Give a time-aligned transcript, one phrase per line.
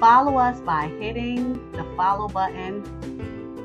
[0.00, 2.84] Follow us by hitting the follow button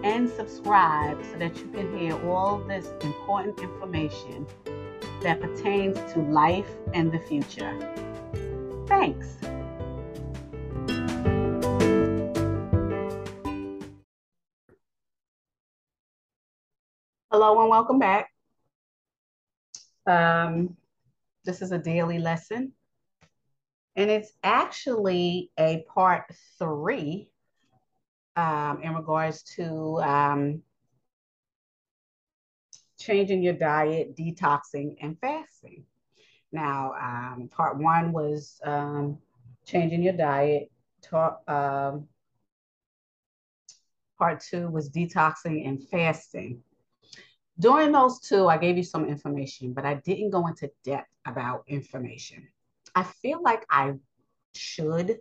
[0.05, 4.47] and subscribe so that you can hear all this important information
[5.23, 7.77] that pertains to life and the future.
[8.87, 9.27] Thanks.
[17.29, 18.31] Hello and welcome back.
[20.05, 20.77] Um,
[21.43, 22.71] this is a daily lesson
[23.95, 26.23] and it's actually a part
[26.57, 27.29] three
[28.35, 30.61] um, in regards to um,
[32.99, 35.83] changing your diet, detoxing, and fasting.
[36.51, 39.17] Now, um, part one was um,
[39.65, 40.71] changing your diet.
[41.01, 42.07] Talk, um,
[44.17, 46.61] part two was detoxing and fasting.
[47.59, 51.63] During those two, I gave you some information, but I didn't go into depth about
[51.67, 52.47] information.
[52.95, 53.93] I feel like I
[54.53, 55.19] should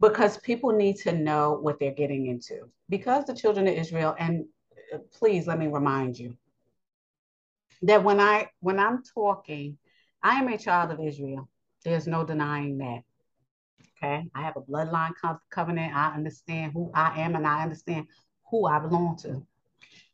[0.00, 2.70] because people need to know what they're getting into.
[2.88, 4.46] Because the children of Israel, and
[4.92, 6.36] uh, please let me remind you
[7.82, 9.78] that when I when I'm talking,
[10.22, 11.48] I am a child of Israel.
[11.84, 13.02] There's no denying that.
[14.02, 15.94] Okay, I have a bloodline co- covenant.
[15.94, 18.06] I understand who I am, and I understand
[18.50, 19.46] who I belong to.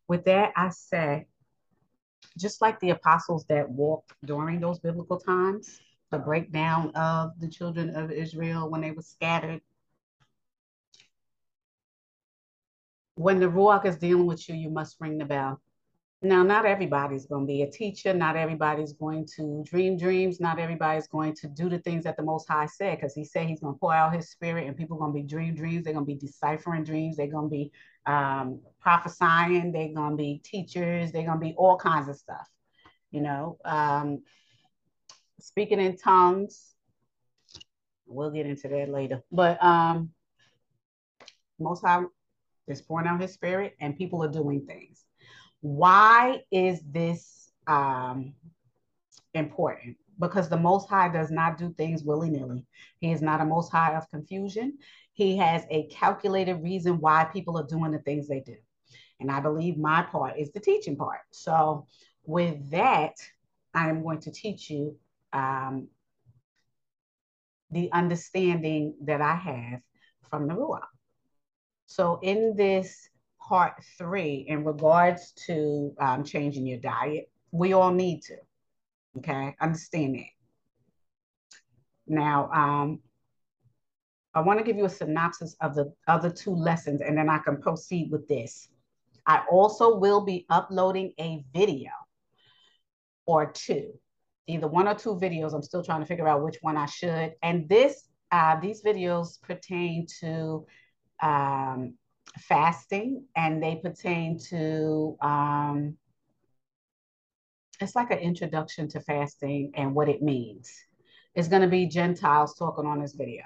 [0.08, 1.26] With that, I say,
[2.38, 7.94] just like the apostles that walked during those biblical times, the breakdown of the children
[7.96, 9.60] of Israel when they were scattered.
[13.16, 15.60] When the Ruach is dealing with you, you must ring the bell.
[16.22, 18.14] Now, not everybody's going to be a teacher.
[18.14, 20.40] Not everybody's going to dream dreams.
[20.40, 23.46] Not everybody's going to do the things that the Most High said, because He said
[23.46, 25.84] He's going to pour out His Spirit, and people are going to be dream dreams.
[25.84, 27.16] They're going to be deciphering dreams.
[27.16, 27.70] They're going to be
[28.06, 29.72] um, prophesying.
[29.72, 31.12] They're going to be teachers.
[31.12, 32.48] They're going to be all kinds of stuff.
[33.10, 34.22] You know, um,
[35.40, 36.74] speaking in tongues.
[38.06, 39.22] We'll get into that later.
[39.32, 40.10] But um,
[41.58, 42.04] Most High
[42.68, 45.04] is pouring out His Spirit, and people are doing things.
[45.60, 48.34] Why is this um,
[49.34, 49.96] important?
[50.18, 52.64] Because the Most High does not do things willy nilly.
[53.00, 54.78] He is not a Most High of confusion.
[55.12, 58.56] He has a calculated reason why people are doing the things they do.
[59.20, 61.20] And I believe my part is the teaching part.
[61.30, 61.86] So,
[62.24, 63.14] with that,
[63.74, 64.96] I am going to teach you
[65.36, 65.88] um,
[67.70, 69.80] the understanding that I have
[70.30, 70.86] from the Ruach.
[71.86, 73.08] So, in this
[73.40, 78.36] part three, in regards to um, changing your diet, we all need to.
[79.18, 80.34] Okay, understand that.
[82.06, 83.00] Now, um,
[84.34, 87.38] I want to give you a synopsis of the other two lessons, and then I
[87.38, 88.68] can proceed with this.
[89.26, 91.90] I also will be uploading a video
[93.26, 93.92] or two
[94.46, 95.54] either one or two videos.
[95.54, 97.34] I'm still trying to figure out which one I should.
[97.42, 100.66] And this, uh, these videos pertain to
[101.22, 101.94] um,
[102.38, 105.96] fasting, and they pertain to um,
[107.80, 110.72] it's like an introduction to fasting and what it means.
[111.34, 113.42] It's going to be Gentiles talking on this video.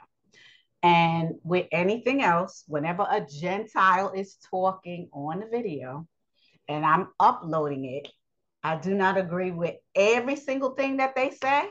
[0.83, 6.07] And with anything else, whenever a Gentile is talking on the video
[6.69, 8.09] and I'm uploading it,
[8.63, 11.71] I do not agree with every single thing that they say.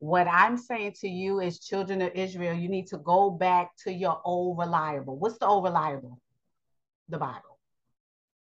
[0.00, 3.92] What I'm saying to you is, children of Israel, you need to go back to
[3.92, 5.18] your old reliable.
[5.18, 6.20] What's the old reliable?
[7.08, 7.58] The Bible,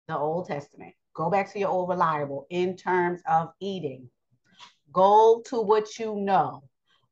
[0.08, 0.94] the Old Testament.
[1.14, 4.08] Go back to your old reliable in terms of eating.
[4.92, 6.62] Go to what you know.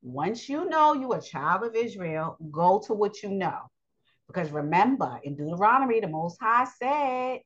[0.02, 3.70] Once you know you're a child of Israel, go to what you know.
[4.26, 7.40] Because remember, in Deuteronomy, the Most High said,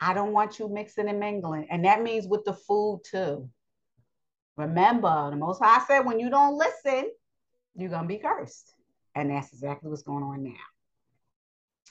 [0.00, 1.66] I don't want you mixing and mingling.
[1.70, 3.48] And that means with the food too.
[4.56, 7.10] Remember, the Most High said, when you don't listen,
[7.74, 8.72] you're going to be cursed.
[9.14, 10.52] And that's exactly what's going on now.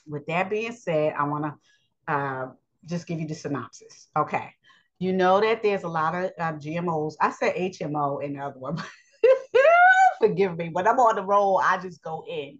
[0.06, 2.48] With that being said, I want to uh,
[2.84, 4.08] just give you the synopsis.
[4.16, 4.52] Okay.
[4.98, 7.14] You know that there's a lot of uh, GMOs.
[7.20, 8.82] I said HMO in the other one.
[10.28, 12.58] Forgive me, when I'm on the roll, I just go in.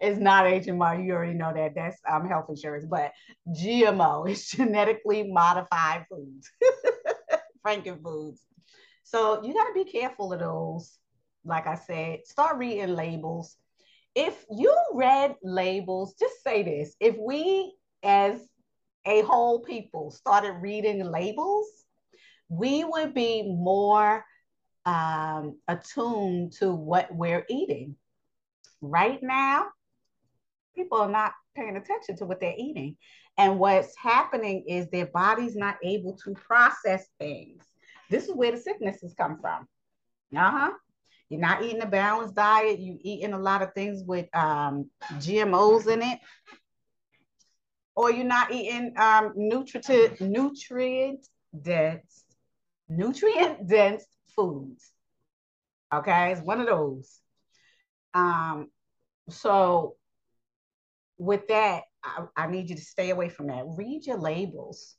[0.00, 0.92] It's not HMO.
[0.92, 1.74] You already know that.
[1.74, 2.86] That's um, health insurance.
[2.86, 3.12] But
[3.48, 6.50] GMO is genetically modified foods,
[7.66, 8.42] Franken foods.
[9.04, 10.98] So you got to be careful of those.
[11.44, 13.56] Like I said, start reading labels.
[14.14, 16.96] if you read labels, just say this.
[17.00, 18.40] If we as
[19.06, 21.66] a whole people started reading labels,
[22.48, 24.24] we would be more
[24.86, 27.96] um, attuned to what we're eating.
[28.80, 29.66] Right now,
[30.74, 32.96] people are not paying attention to what they're eating.
[33.36, 37.62] And what's happening is their body's not able to process things.
[38.08, 39.66] This is where the sicknesses come from.
[40.34, 40.70] Uh-huh.
[41.28, 42.78] You're not eating a balanced diet.
[42.78, 46.20] You're eating a lot of things with um, GMOs in it.
[47.96, 51.26] Or you're not eating um, nutrient, nutrient
[51.60, 52.24] dense,
[52.88, 54.06] nutrient dense
[54.36, 54.92] foods.
[55.92, 57.20] Okay, it's one of those.
[58.14, 58.70] Um,
[59.28, 59.96] so
[61.18, 63.64] with that, I, I need you to stay away from that.
[63.66, 64.96] Read your labels.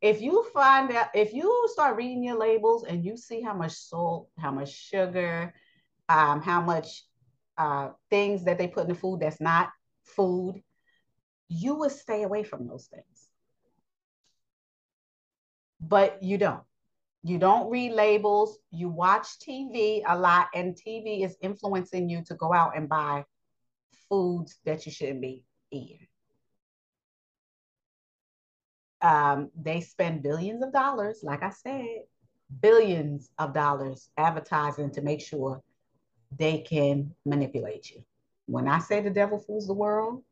[0.00, 3.72] If you find out, if you start reading your labels and you see how much
[3.72, 5.54] salt, how much sugar,
[6.08, 7.04] um, how much
[7.56, 9.70] uh, things that they put in the food that's not
[10.04, 10.60] food,
[11.48, 13.28] you would stay away from those things.
[15.80, 16.64] But you don't.
[17.24, 18.58] You don't read labels.
[18.70, 23.24] You watch TV a lot, and TV is influencing you to go out and buy
[24.08, 26.06] foods that you shouldn't be eating.
[29.00, 32.02] Um, they spend billions of dollars, like I said,
[32.60, 35.62] billions of dollars advertising to make sure
[36.38, 38.04] they can manipulate you.
[38.46, 40.22] When I say the devil fools the world,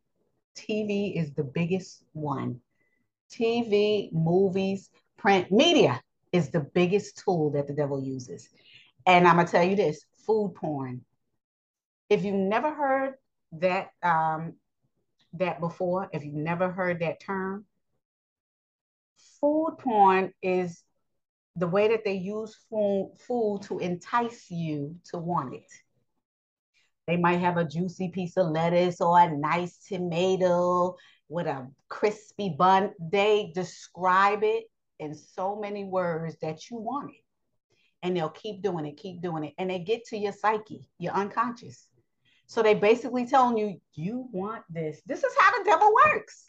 [0.57, 2.61] TV is the biggest one.
[3.31, 6.01] TV, movies, print, media
[6.33, 8.49] is the biggest tool that the devil uses.
[9.07, 11.05] And I'm gonna tell you this: food porn.
[12.09, 13.15] If you've never heard
[13.53, 14.55] that um,
[15.35, 17.65] that before, if you've never heard that term,
[19.41, 20.83] food porn is
[21.57, 25.71] the way that they use food, food to entice you to want it.
[27.07, 30.97] They might have a juicy piece of lettuce or a nice tomato
[31.29, 32.93] with a crispy bun.
[33.01, 34.70] They describe it
[35.01, 37.25] in so many words that you want it.
[38.03, 39.55] And they'll keep doing it, keep doing it.
[39.59, 41.89] And they get to your psyche, your unconscious.
[42.47, 45.03] So they basically telling you, you want this.
[45.07, 46.47] This is how the devil works.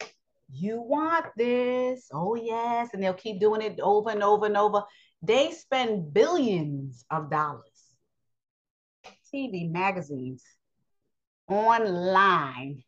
[0.50, 2.08] You want this.
[2.12, 2.90] Oh, yes.
[2.92, 4.82] And they'll keep doing it over and over and over.
[5.22, 7.62] They spend billions of dollars.
[9.32, 10.44] TV, magazines,
[11.48, 12.82] online,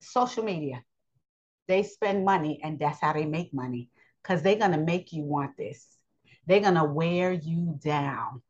[0.00, 0.82] social media.
[1.68, 3.88] They spend money, and that's how they make money
[4.24, 5.86] because they're going to make you want this.
[6.46, 8.42] They're going to wear you down.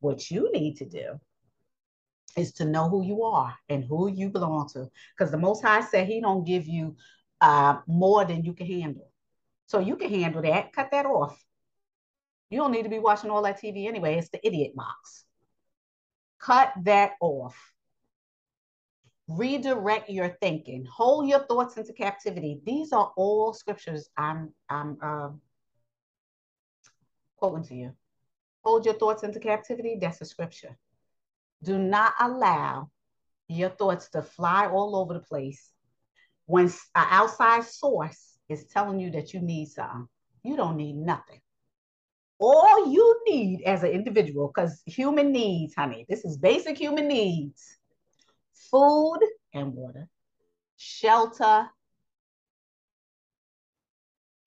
[0.00, 1.20] What you need to do
[2.36, 4.88] is to know who you are and who you belong to.
[5.16, 6.96] Because the Most High said He don't give you
[7.40, 9.10] uh, more than you can handle.
[9.66, 10.72] So you can handle that.
[10.72, 11.42] Cut that off.
[12.50, 14.16] You don't need to be watching all that TV anyway.
[14.16, 15.24] It's the idiot box.
[16.38, 17.56] Cut that off.
[19.28, 20.86] Redirect your thinking.
[20.86, 22.60] Hold your thoughts into captivity.
[22.64, 25.30] These are all scriptures I'm I'm uh,
[27.36, 27.92] quoting to you.
[28.62, 29.98] Hold your thoughts into captivity.
[30.00, 30.76] That's a scripture.
[31.62, 32.90] Do not allow
[33.48, 35.72] your thoughts to fly all over the place
[36.46, 40.06] when an outside source is telling you that you need something.
[40.44, 41.40] You don't need nothing.
[42.38, 47.78] All you need as an individual, because human needs, honey, this is basic human needs
[48.70, 49.20] food
[49.54, 50.08] and water,
[50.76, 51.68] shelter,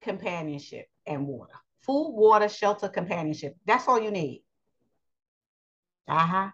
[0.02, 1.54] companionship, and water.
[1.82, 3.56] Food, water, shelter, companionship.
[3.66, 4.44] That's all you need.
[6.08, 6.50] Uh huh.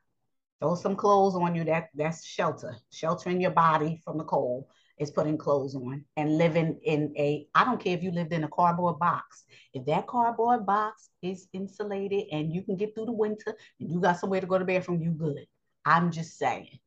[0.60, 1.64] Throw some clothes on you.
[1.64, 4.66] That that's shelter, sheltering your body from the cold
[4.98, 7.48] is putting clothes on and living in a.
[7.54, 9.46] I don't care if you lived in a cardboard box.
[9.74, 14.00] If that cardboard box is insulated and you can get through the winter and you
[14.00, 15.46] got somewhere to go to bed from, you good.
[15.86, 16.80] I'm just saying.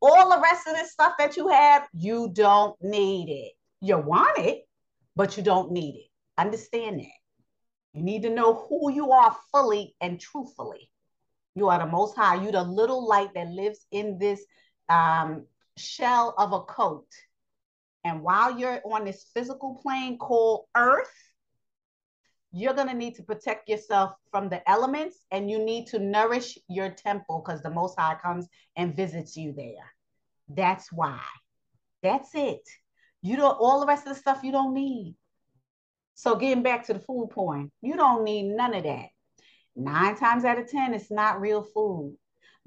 [0.00, 3.52] All the rest of this stuff that you have, you don't need it.
[3.80, 4.66] You want it,
[5.16, 6.10] but you don't need it.
[6.38, 7.06] Understand that.
[7.92, 10.90] You need to know who you are fully and truthfully.
[11.54, 12.42] You are the most high.
[12.42, 14.44] You're the little light that lives in this
[14.88, 17.08] um, shell of a coat.
[18.04, 21.12] And while you're on this physical plane called Earth,
[22.52, 26.58] you're going to need to protect yourself from the elements and you need to nourish
[26.68, 29.94] your temple because the Most High comes and visits you there.
[30.48, 31.20] That's why.
[32.02, 32.62] That's it.
[33.22, 35.14] You don't, all the rest of the stuff you don't need.
[36.14, 39.06] So, getting back to the food point, you don't need none of that.
[39.76, 42.16] Nine times out of 10, it's not real food.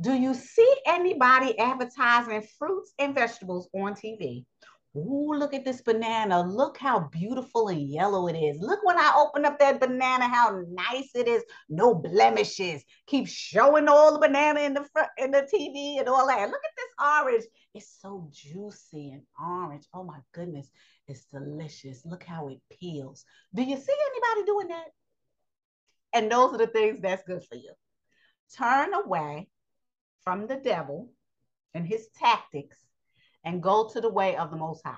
[0.02, 4.46] Do you see anybody advertising fruits and vegetables on TV?
[4.96, 6.44] Ooh, look at this banana.
[6.44, 8.60] Look how beautiful and yellow it is.
[8.60, 11.44] Look when I open up that banana, how nice it is.
[11.68, 12.84] No blemishes.
[13.08, 16.48] Keep showing all the banana in the front in the TV and all that.
[16.48, 17.44] Look at this orange.
[17.74, 19.86] It's so juicy and orange.
[19.96, 20.70] Oh my goodness.
[21.08, 22.06] It's delicious.
[22.06, 23.26] Look how it peels.
[23.56, 24.90] Do you see anybody doing that?
[26.14, 27.72] And those are the things that's good for you.
[28.56, 29.48] Turn away
[30.24, 31.10] from the devil
[31.74, 32.78] and his tactics
[33.44, 34.98] and go to the way of the Most High.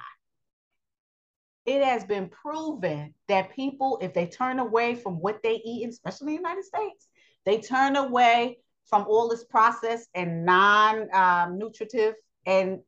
[1.65, 6.35] It has been proven that people, if they turn away from what they eat, especially
[6.35, 7.07] in the United States,
[7.45, 12.79] they turn away from all this processed and non-nutritive um, and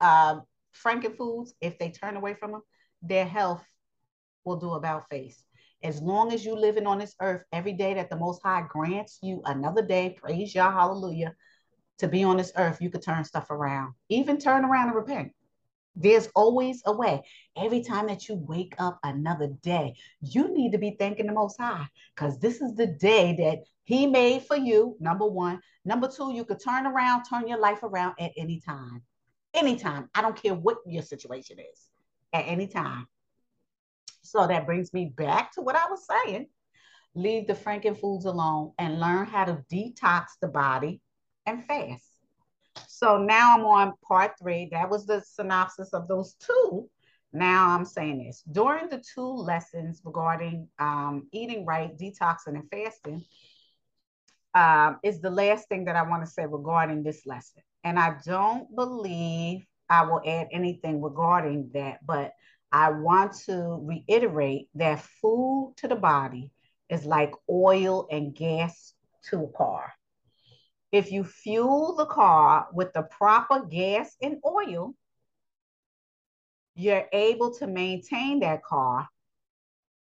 [0.00, 0.40] uh,
[0.84, 1.54] franken foods.
[1.60, 2.62] If they turn away from them,
[3.00, 3.64] their health
[4.44, 5.42] will do about face.
[5.82, 9.18] As long as you living on this earth, every day that the Most High grants
[9.22, 11.34] you another day, praise Yah, hallelujah,
[12.00, 15.32] to be on this earth, you could turn stuff around, even turn around and repent.
[15.96, 17.22] There's always a way.
[17.56, 21.60] Every time that you wake up another day, you need to be thanking the Most
[21.60, 24.96] High because this is the day that He made for you.
[25.00, 25.60] Number one.
[25.84, 29.02] Number two, you could turn around, turn your life around at any time.
[29.52, 30.08] Anytime.
[30.14, 31.88] I don't care what your situation is,
[32.32, 33.06] at any time.
[34.22, 36.46] So that brings me back to what I was saying.
[37.14, 41.00] Leave the franken foods alone and learn how to detox the body
[41.50, 42.04] and fast.
[42.86, 44.68] So now I'm on part three.
[44.72, 46.88] That was the synopsis of those two.
[47.32, 48.42] Now I'm saying this.
[48.50, 53.24] During the two lessons regarding um, eating right, detoxing, and fasting,
[54.54, 57.62] um, is the last thing that I want to say regarding this lesson.
[57.84, 62.32] And I don't believe I will add anything regarding that, but
[62.72, 66.50] I want to reiterate that food to the body
[66.88, 68.94] is like oil and gas
[69.30, 69.92] to a car.
[70.92, 74.94] If you fuel the car with the proper gas and oil,
[76.74, 79.08] you're able to maintain that car.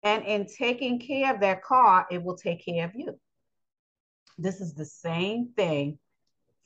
[0.04, 3.20] And in taking care of that car, it will take care of you.
[4.38, 5.98] This is the same thing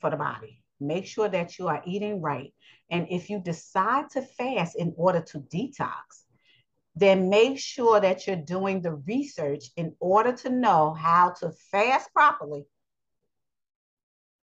[0.00, 0.62] for the body.
[0.78, 2.52] Make sure that you are eating right.
[2.90, 6.24] And if you decide to fast in order to detox,
[6.94, 12.12] then make sure that you're doing the research in order to know how to fast
[12.12, 12.66] properly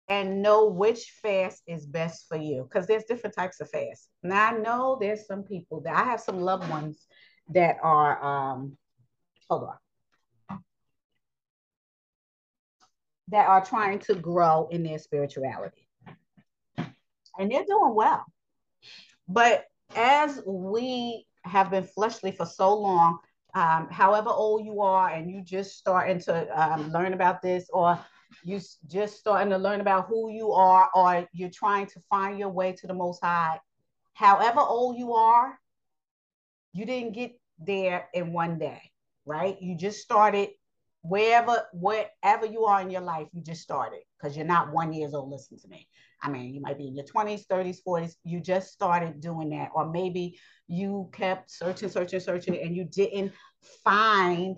[0.08, 4.10] and know which fast is best for you because there's different types of fast.
[4.22, 7.06] Now I know there's some people that I have some loved ones
[7.50, 8.76] that are um
[9.48, 9.76] hold on
[13.28, 15.88] that are trying to grow in their spirituality.
[17.38, 18.24] And they're doing well.
[19.28, 19.64] But
[19.96, 23.18] as we have been fleshly for so long,
[23.54, 27.98] um, however old you are, and you just starting to um, learn about this, or
[28.42, 32.50] you just starting to learn about who you are or you're trying to find your
[32.50, 33.58] way to the most high.
[34.14, 35.58] However old you are
[36.72, 38.80] you didn't get there in one day
[39.26, 39.56] right?
[39.60, 40.50] You just started
[41.02, 45.12] wherever wherever you are in your life you just started because you're not one years
[45.14, 45.86] old listen to me.
[46.22, 49.70] I mean you might be in your 20s 30s 40s you just started doing that.
[49.74, 53.32] Or maybe you kept searching searching searching and you didn't
[53.84, 54.56] find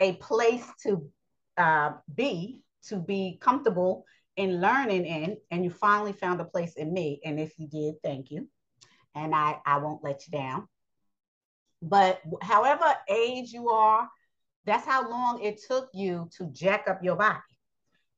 [0.00, 1.10] a place to
[1.56, 4.04] uh, be to be comfortable
[4.36, 7.20] in learning in, and you finally found a place in me.
[7.24, 8.48] And if you did, thank you.
[9.14, 10.68] And I, I won't let you down.
[11.80, 14.08] But however age you are,
[14.64, 17.40] that's how long it took you to jack up your body.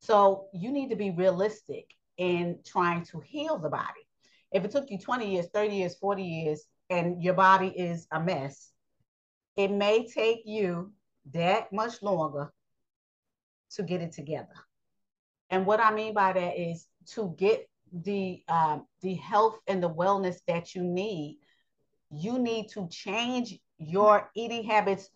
[0.01, 4.07] So you need to be realistic in trying to heal the body.
[4.51, 8.21] If it took you 20 years, 30 years, 40 years, and your body is a
[8.21, 8.71] mess,
[9.57, 10.93] it may take you
[11.33, 12.53] that much longer
[13.73, 14.55] to get it together.
[15.51, 19.91] And what I mean by that is to get the um, the health and the
[19.91, 21.39] wellness that you need,
[22.11, 25.09] you need to change your eating habits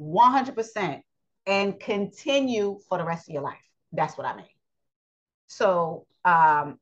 [0.00, 1.00] 100%
[1.46, 3.56] and continue for the rest of your life.
[3.92, 4.46] That's what I mean.
[5.46, 6.78] So, um,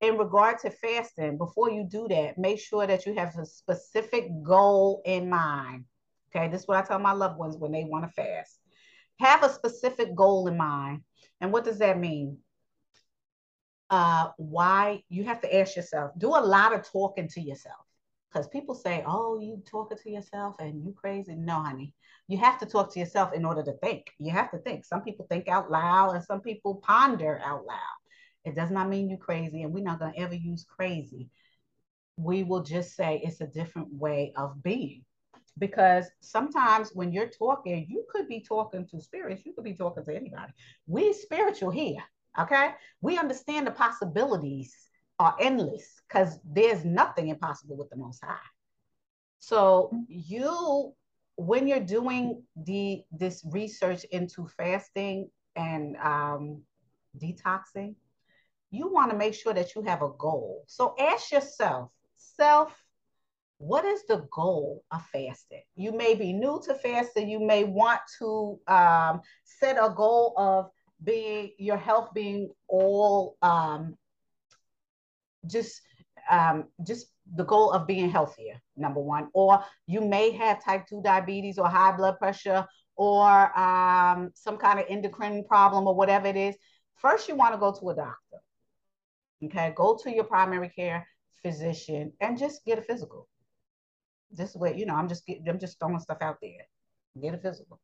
[0.00, 4.30] in regard to fasting, before you do that, make sure that you have a specific
[4.42, 5.84] goal in mind.
[6.30, 8.58] Okay, this is what I tell my loved ones when they want to fast
[9.18, 11.02] have a specific goal in mind.
[11.40, 12.38] And what does that mean?
[13.88, 17.76] Uh, why you have to ask yourself, do a lot of talking to yourself.
[18.28, 21.34] Because people say, oh, you talking to yourself and you crazy.
[21.34, 21.94] No, honey.
[22.28, 24.12] You have to talk to yourself in order to think.
[24.18, 24.84] You have to think.
[24.84, 27.96] Some people think out loud and some people ponder out loud.
[28.44, 31.30] It does not mean you crazy, and we're not going to ever use crazy.
[32.16, 35.04] We will just say it's a different way of being
[35.58, 40.04] because sometimes when you're talking, you could be talking to spirits, you could be talking
[40.04, 40.52] to anybody.
[40.86, 42.02] We spiritual here,
[42.38, 42.72] okay?
[43.00, 44.74] We understand the possibilities
[45.18, 48.36] are endless because there's nothing impossible with the Most High.
[49.38, 50.92] So you,
[51.36, 56.62] when you're doing the this research into fasting and um,
[57.18, 57.94] detoxing,
[58.70, 60.64] you want to make sure that you have a goal.
[60.66, 62.72] So ask yourself, self,
[63.58, 65.62] what is the goal of fasting?
[65.76, 67.28] You may be new to fasting.
[67.28, 70.70] You may want to um, set a goal of
[71.02, 73.96] being your health being all um,
[75.46, 75.80] just
[76.30, 79.28] um, just the goal of being healthier, number one.
[79.32, 84.78] Or you may have type 2 diabetes or high blood pressure or um, some kind
[84.78, 86.56] of endocrine problem or whatever it is.
[86.96, 88.38] First, you want to go to a doctor.
[89.44, 91.06] Okay, go to your primary care
[91.42, 93.28] physician and just get a physical.
[94.30, 96.66] This way, you know, I'm just getting I'm just throwing stuff out there.
[97.20, 97.80] Get a physical.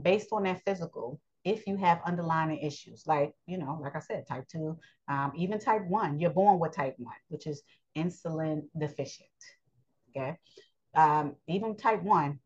[0.00, 4.26] Based on that physical, if you have underlying issues, like you know, like I said,
[4.26, 7.62] type two, um, even type one, you're born with type one, which is
[7.96, 9.28] insulin deficient.
[10.10, 10.36] Okay,
[10.94, 12.38] um, even type one,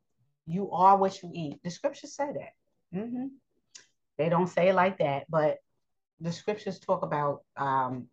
[0.46, 1.60] you are what you eat.
[1.62, 2.98] The scriptures say that.
[2.98, 3.26] Mm-hmm.
[4.18, 5.58] They don't say it like that, but
[6.20, 8.08] the scriptures talk about um,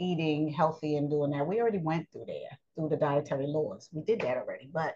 [0.00, 1.46] eating healthy and doing that.
[1.46, 3.88] We already went through there through the dietary laws.
[3.92, 4.94] We did that already, but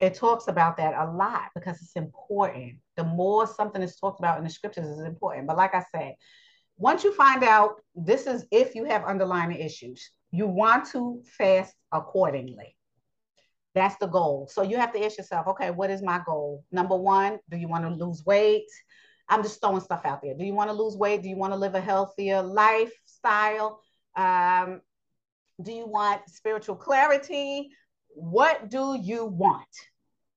[0.00, 2.76] it talks about that a lot because it's important.
[2.96, 5.46] The more something is talked about in the scriptures is important.
[5.46, 6.14] But like I said,
[6.76, 11.74] once you find out this is if you have underlying issues, you want to fast
[11.92, 12.76] accordingly.
[13.74, 14.48] That's the goal.
[14.50, 16.64] So you have to ask yourself, okay, what is my goal?
[16.72, 18.68] Number one, do you want to lose weight?
[19.28, 20.34] I'm just throwing stuff out there.
[20.34, 21.22] Do you want to lose weight?
[21.22, 23.80] Do you want to live a healthier lifestyle?
[24.16, 24.80] Um,
[25.62, 27.70] do you want spiritual clarity?
[28.08, 29.66] What do you want?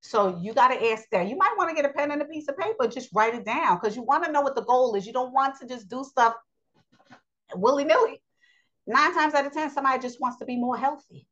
[0.01, 1.27] So you got to ask that.
[1.27, 3.45] You might want to get a pen and a piece of paper, just write it
[3.45, 5.05] down because you want to know what the goal is.
[5.05, 6.35] You don't want to just do stuff
[7.55, 8.21] willy nilly.
[8.87, 11.27] Nine times out of 10, somebody just wants to be more healthy.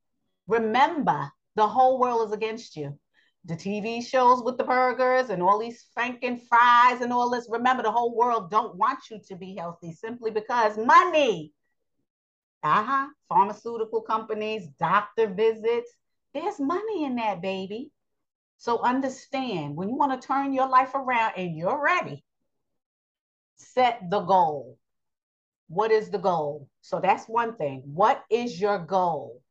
[0.48, 2.98] Remember, the whole world is against you.
[3.46, 7.48] The TV shows with the burgers and all these franken fries and all this.
[7.50, 11.54] Remember, the whole world don't want you to be healthy simply because money.
[12.64, 13.08] Uh-huh.
[13.30, 15.92] Pharmaceutical companies, doctor visits.
[16.34, 17.92] There's money in that, baby.
[18.58, 22.26] So understand when you want to turn your life around and you're ready,
[23.56, 24.78] set the goal.
[25.70, 26.68] What is the goal?
[26.82, 27.84] So that's one thing.
[27.86, 29.42] What is your goal?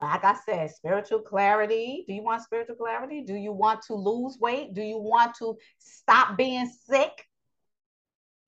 [0.00, 2.04] Like I said, spiritual clarity.
[2.06, 3.22] Do you want spiritual clarity?
[3.22, 4.74] Do you want to lose weight?
[4.74, 7.26] Do you want to stop being sick?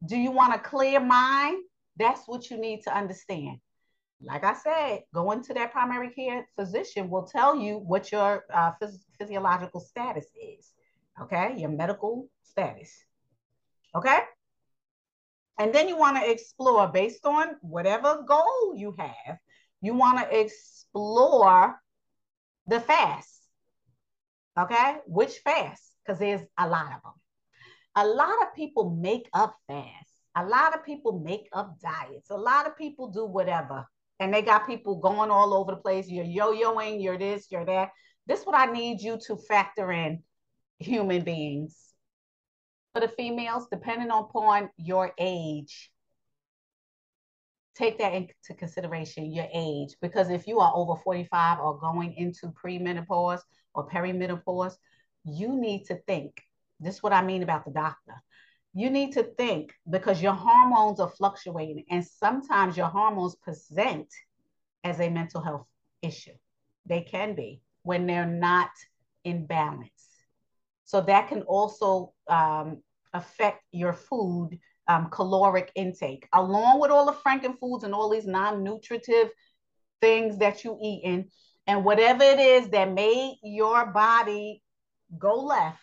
[0.07, 1.63] Do you want a clear mind?
[1.97, 3.59] That's what you need to understand
[4.23, 8.73] like I said, going to that primary care physician will tell you what your uh,
[8.81, 10.73] phys- physiological status is.
[11.21, 12.93] Okay, your medical status.
[13.95, 14.21] Okay.
[15.59, 19.39] And then you want to explore based on whatever goal you have,
[19.81, 21.81] you want to explore
[22.67, 23.43] the fast.
[24.59, 25.93] Okay, which fast?
[26.05, 27.13] Because there's a lot of them.
[27.97, 30.11] A lot of people make up fast.
[30.35, 32.31] A lot of people make up diets.
[32.31, 33.87] A lot of people do whatever
[34.21, 36.09] and they got people going all over the place.
[36.09, 37.91] You're yo-yoing, you're this, you're that.
[38.27, 40.23] This is what I need you to factor in
[40.79, 41.77] human beings.
[42.95, 45.91] For the females, depending upon your age,
[47.77, 52.49] take that into consideration, your age, because if you are over 45 or going into
[52.49, 53.41] premenopause
[53.75, 54.75] or perimenopause,
[55.25, 56.43] you need to think.
[56.81, 58.23] This is what I mean about the doctor
[58.77, 64.07] you need to think because your hormones are fluctuating and sometimes your hormones present
[64.85, 65.67] as a mental health
[66.03, 66.35] issue.
[66.85, 68.69] They can be when they're not
[69.25, 69.91] in balance.
[70.85, 72.83] So that can also um,
[73.15, 74.59] affect your food
[74.89, 79.31] um, caloric intake, along with all the franken foods and all these non-nutritive
[80.01, 81.29] things that you eat in.
[81.67, 84.63] And whatever it is that made your body
[85.19, 85.81] go left,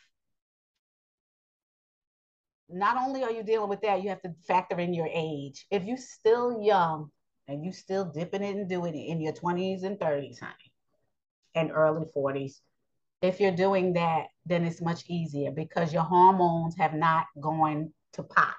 [2.70, 5.66] not only are you dealing with that, you have to factor in your age.
[5.70, 7.12] If you're still young
[7.48, 10.72] and you're still dipping it and doing it in your 20s and 30s, honey,
[11.56, 12.60] and early 40s,
[13.22, 18.24] if you're doing that, then it's much easier because your hormones have not gone to
[18.24, 18.56] pot.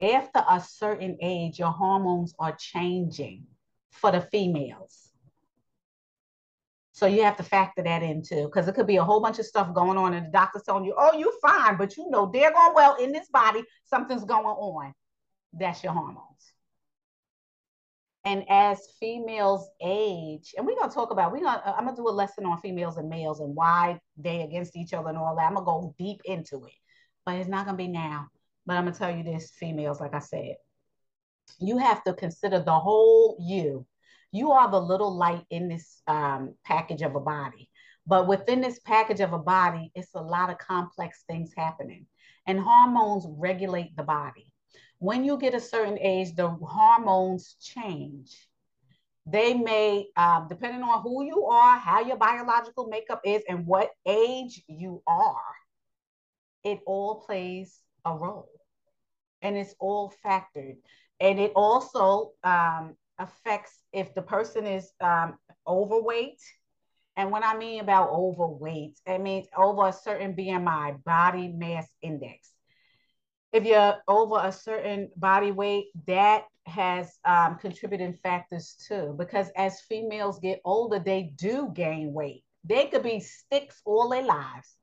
[0.00, 3.46] After a certain age, your hormones are changing
[3.90, 5.10] for the females.
[6.92, 9.38] So you have to factor that in too, because it could be a whole bunch
[9.38, 12.26] of stuff going on, and the doctor's telling you, "Oh, you're fine," but you know
[12.26, 13.62] they're going well in this body.
[13.84, 14.94] Something's going on.
[15.52, 16.52] That's your hormones.
[18.24, 22.10] And as females age, and we're gonna talk about, we're gonna, I'm gonna do a
[22.10, 25.46] lesson on females and males and why they against each other and all that.
[25.46, 26.74] I'm gonna go deep into it,
[27.24, 28.28] but it's not gonna be now.
[28.66, 30.56] But I'm gonna tell you this, females, like I said,
[31.58, 33.86] you have to consider the whole you.
[34.32, 37.70] You are the little light in this um, package of a body.
[38.06, 42.06] But within this package of a body, it's a lot of complex things happening.
[42.46, 44.52] And hormones regulate the body.
[44.98, 48.48] When you get a certain age, the hormones change.
[49.26, 53.90] They may, uh, depending on who you are, how your biological makeup is, and what
[54.06, 55.40] age you are,
[56.62, 58.55] it all plays a role
[59.42, 60.76] and it's all factored.
[61.20, 66.40] And it also um, affects if the person is um, overweight.
[67.16, 72.52] And what I mean about overweight, I mean over a certain BMI, body mass index.
[73.52, 79.14] If you're over a certain body weight, that has um, contributing factors too.
[79.16, 82.44] Because as females get older, they do gain weight.
[82.64, 84.76] They could be sticks all their lives.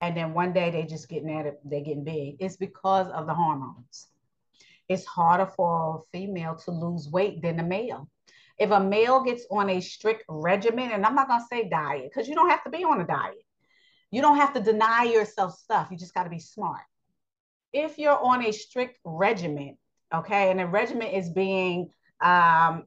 [0.00, 2.36] And then one day they just getting at it, they're getting big.
[2.40, 4.08] It's because of the hormones
[4.90, 8.08] it's harder for a female to lose weight than a male.
[8.58, 12.28] If a male gets on a strict regimen, and I'm not to say diet because
[12.28, 13.46] you don't have to be on a diet,
[14.10, 15.88] you don't have to deny yourself stuff.
[15.92, 16.82] You just got to be smart.
[17.72, 19.78] If you're on a strict regimen,
[20.12, 22.82] okay, and a regimen is being um,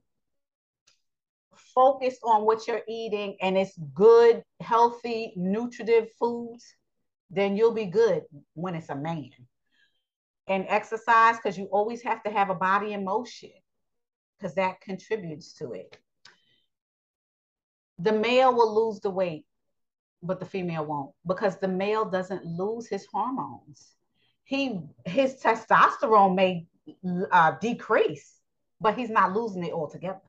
[1.73, 6.75] focused on what you're eating and it's good, healthy, nutritive foods,
[7.33, 9.31] then you'll be good when it's a man
[10.47, 13.51] and exercise because you always have to have a body in motion
[14.37, 15.97] because that contributes to it.
[17.99, 19.45] The male will lose the weight,
[20.21, 23.95] but the female won't because the male doesn't lose his hormones.
[24.43, 26.67] He his testosterone may
[27.31, 28.39] uh, decrease,
[28.81, 30.19] but he's not losing it altogether.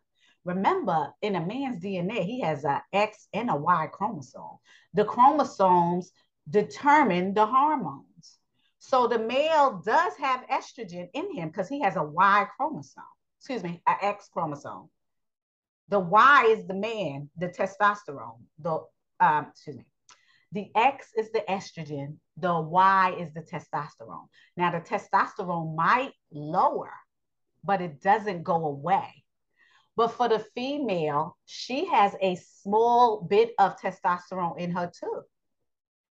[0.44, 4.58] Remember, in a man's DNA, he has a X and a Y chromosome.
[4.92, 6.12] The chromosomes
[6.48, 8.38] determine the hormones.
[8.78, 13.04] So the male does have estrogen in him because he has a Y chromosome,
[13.38, 14.90] excuse me, an X chromosome.
[15.88, 18.42] The Y is the man, the testosterone.
[18.58, 18.80] The
[19.20, 19.86] um, excuse me.
[20.52, 24.28] The X is the estrogen, the Y is the testosterone.
[24.56, 26.92] Now, the testosterone might lower,
[27.64, 29.24] but it doesn't go away.
[29.96, 35.22] But for the female, she has a small bit of testosterone in her too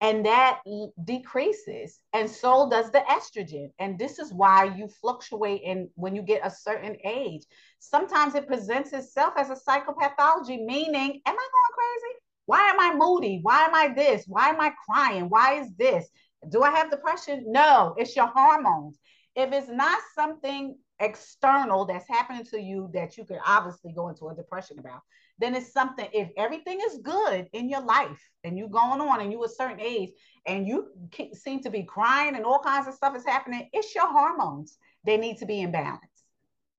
[0.02, 0.60] and that
[1.04, 3.72] decreases and so does the estrogen.
[3.80, 7.44] And this is why you fluctuate in when you get a certain age.
[7.80, 12.16] Sometimes it presents itself as a psychopathology meaning am i going crazy?
[12.46, 13.40] Why am i moody?
[13.42, 14.26] Why am i this?
[14.28, 15.26] Why am i crying?
[15.30, 16.08] Why is this?
[16.50, 17.46] Do i have depression?
[17.48, 19.00] No it's your hormones.
[19.36, 24.28] If it's not something external that's happening to you that you could obviously go into
[24.30, 25.02] a depression about
[25.40, 29.32] then it's something if everything is good in your life and you're going on and
[29.32, 30.10] you a certain age
[30.46, 30.88] and you
[31.34, 34.78] seem to be crying and all kinds of stuff is happening it's your hormones.
[35.06, 36.02] They need to be in balance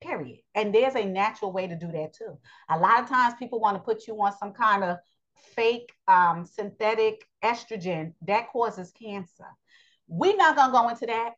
[0.01, 0.39] period.
[0.55, 2.39] And there's a natural way to do that too.
[2.71, 4.99] A lot of times people want to put you on some kind of
[5.55, 9.47] fake um, synthetic estrogen that causes cancer.
[10.07, 11.33] We're not going to go into that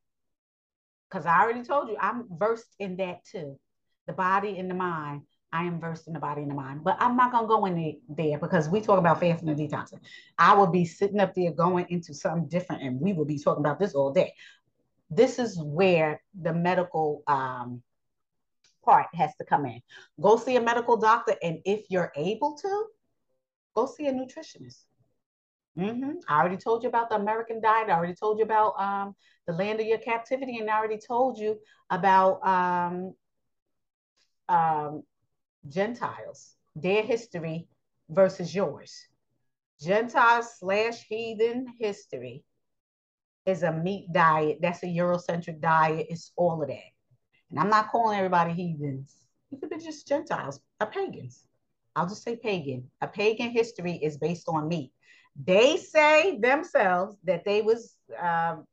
[1.10, 3.58] because i already told you i'm versed in that too.
[4.06, 6.96] The body and the mind I am versed in the body and the mind, but
[7.00, 10.00] I'm not gonna go in there because we talk about fasting and detoxing.
[10.38, 13.64] I will be sitting up there going into something different, and we will be talking
[13.64, 14.32] about this all day.
[15.10, 17.82] This is where the medical um,
[18.84, 19.80] part has to come in.
[20.20, 22.84] Go see a medical doctor, and if you're able to,
[23.74, 24.84] go see a nutritionist.
[25.78, 26.12] Mm-hmm.
[26.28, 27.88] I already told you about the American diet.
[27.88, 29.14] I already told you about um,
[29.46, 31.58] the land of your captivity, and I already told you
[31.90, 33.14] about um,
[34.48, 35.02] um,
[35.68, 37.66] Gentiles, their history
[38.08, 39.06] versus yours.
[39.80, 42.44] Gentiles slash heathen history
[43.46, 44.58] is a meat diet.
[44.60, 46.06] That's a Eurocentric diet.
[46.10, 46.92] It's all of that.
[47.50, 49.14] And I'm not calling everybody heathens.
[49.50, 51.46] You could be just Gentiles or pagans.
[51.96, 52.90] I'll just say pagan.
[53.00, 54.92] A pagan history is based on meat.
[55.42, 58.64] They say themselves that they was um,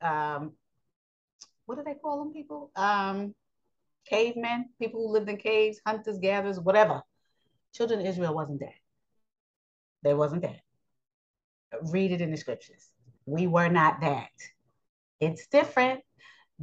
[0.00, 0.52] um,
[1.66, 2.70] what do they call them people?
[2.76, 3.34] Um,
[4.08, 7.02] cavemen, people who lived in caves, hunters, gatherers, whatever.
[7.74, 8.74] Children of Israel wasn't that.
[10.02, 10.60] They wasn't that.
[11.90, 12.90] Read it in the scriptures.
[13.26, 14.30] We were not that.
[15.20, 16.00] It's different.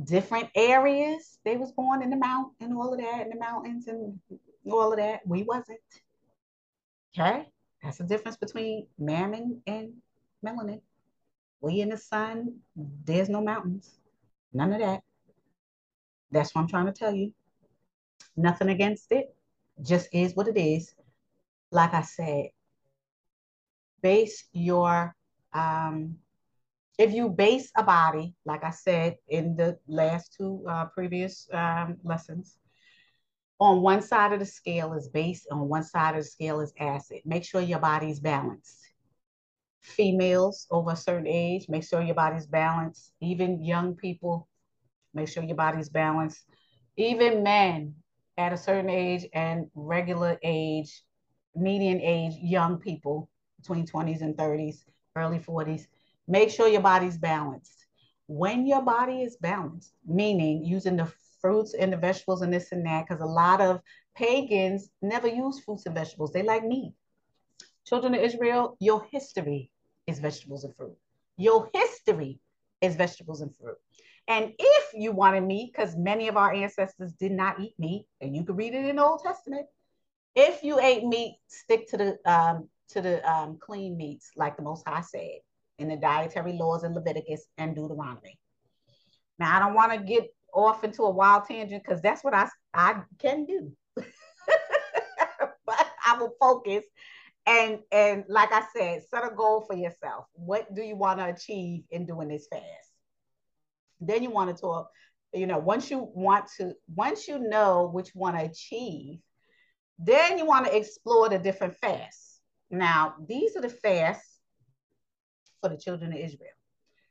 [0.02, 1.40] Different areas.
[1.44, 4.20] They was born in the mount and all of that, in the mountains and
[4.70, 5.22] all of that.
[5.26, 5.80] We wasn't.
[7.18, 7.48] Okay?
[7.84, 9.94] That's the difference between mammon and
[10.46, 10.82] melanin.
[11.60, 13.90] We in the sun, there's no mountains.
[14.54, 15.02] None of that.
[16.32, 17.34] That's what I'm trying to tell you.
[18.38, 19.36] Nothing against it.
[19.82, 20.94] Just is what it is.
[21.72, 22.50] Like I said,
[24.02, 25.16] base your
[25.54, 26.18] um,
[26.98, 31.98] if you base a body, like I said in the last two uh, previous um,
[32.04, 32.58] lessons,
[33.60, 36.74] on one side of the scale is base, on one side of the scale is
[36.80, 37.22] acid.
[37.26, 38.78] Make sure your body's balanced.
[39.82, 43.14] Females over a certain age, make sure your body's balanced.
[43.20, 44.48] Even young people,
[45.14, 46.44] make sure your body's balanced.
[46.98, 47.96] Even men
[48.38, 51.04] at a certain age and regular age,
[51.56, 54.84] median age, young people between 20s and 30s,
[55.16, 55.84] early 40s,
[56.28, 57.86] make sure your body's balanced.
[58.28, 62.86] When your body is balanced, meaning using the fruits and the vegetables and this and
[62.86, 63.82] that, because a lot of
[64.16, 66.32] pagans never use fruits and vegetables.
[66.32, 66.94] They like meat.
[67.86, 69.72] Children of Israel, your history
[70.08, 70.96] is vegetables and fruit.
[71.38, 72.40] Your history
[72.82, 73.78] is vegetables and fruit.
[74.28, 78.36] And if you wanted meat, because many of our ancestors did not eat meat, and
[78.36, 79.66] you can read it in the Old Testament,
[80.36, 84.64] if you ate meat, stick to the um, to the um, clean meats, like the
[84.64, 85.40] Most High said
[85.80, 88.38] in the dietary laws in Leviticus and Deuteronomy.
[89.40, 92.48] Now, I don't want to get off into a wild tangent because that's what I,
[92.74, 93.72] I can do.
[95.66, 96.86] but I will focus
[97.46, 100.26] and and like I said, set a goal for yourself.
[100.34, 102.91] What do you want to achieve in doing this fast?
[104.02, 104.90] Then you want to talk,
[105.34, 109.20] you know, once you want to, once you know you want to achieve,
[110.00, 112.40] then you want to explore the different fasts.
[112.70, 114.40] Now, these are the fasts
[115.62, 116.50] for the children of Israel.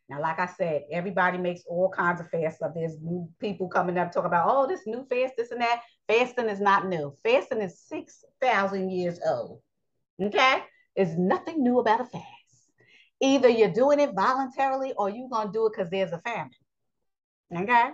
[0.08, 2.72] Now, like I said, everybody makes all kinds of fasts stuff.
[2.74, 5.82] There's new people coming up talking about, oh, this new fast, this and that.
[6.08, 7.16] Fasting is not new.
[7.22, 9.60] Fasting is 6,000 years old.
[10.20, 10.64] Okay?
[10.96, 12.24] There's nothing new about a fast.
[13.20, 16.50] Either you're doing it voluntarily or you're going to do it because there's a famine.
[17.54, 17.90] Okay?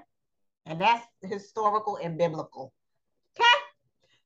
[0.66, 2.72] And that's historical and biblical.
[3.36, 3.62] Okay?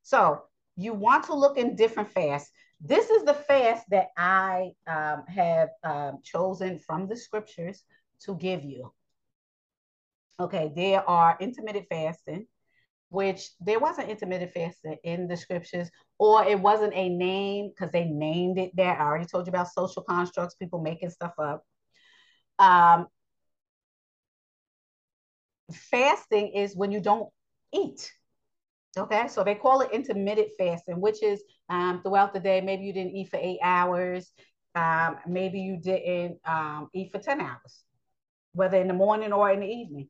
[0.02, 0.42] So
[0.76, 2.50] you want to look in different fasts.
[2.80, 7.82] This is the fast that I um, have um, chosen from the scriptures
[8.24, 8.92] to give you.
[10.40, 12.46] Okay, there are intermittent fasting,
[13.10, 18.06] which there wasn't intermittent fasting in the scriptures, or it wasn't a name because they
[18.06, 18.98] named it that.
[18.98, 21.62] I already told you about social constructs, people making stuff up.
[22.58, 23.08] Um,
[25.74, 27.28] fasting is when you don't
[27.72, 28.12] eat.
[28.98, 32.92] Okay, so they call it intermittent fasting, which is um, throughout the day, maybe you
[32.92, 34.32] didn't eat for eight hours,
[34.74, 37.84] um, maybe you didn't um, eat for 10 hours,
[38.52, 40.08] whether in the morning or in the evening.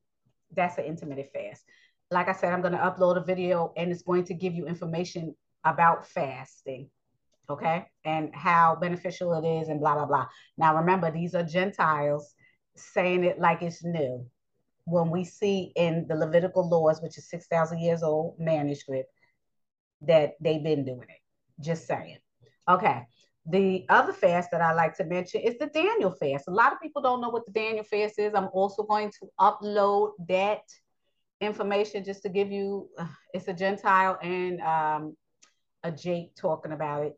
[0.56, 1.62] That's an intermittent fast.
[2.10, 4.66] Like I said, I'm going to upload a video and it's going to give you
[4.66, 6.88] information about fasting,
[7.50, 10.26] okay, and how beneficial it is and blah, blah, blah.
[10.56, 12.34] Now, remember, these are Gentiles
[12.76, 14.26] saying it like it's new
[14.84, 19.10] when we see in the Levitical laws, which is 6,000 years old manuscript,
[20.02, 21.62] that they've been doing it.
[21.62, 22.18] Just saying.
[22.68, 23.06] Okay.
[23.46, 26.48] The other fast that I like to mention is the Daniel fast.
[26.48, 28.34] A lot of people don't know what the Daniel fast is.
[28.34, 30.62] I'm also going to upload that
[31.40, 35.16] information just to give you, uh, it's a Gentile and um,
[35.82, 37.14] a Jake talking about it.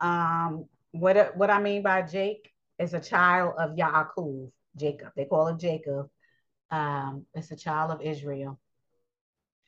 [0.00, 4.50] Um, what, what I mean by Jake is a child of Yaakov.
[4.76, 5.12] Jacob.
[5.16, 6.08] They call him Jacob.
[6.70, 8.58] Um, it's a child of Israel.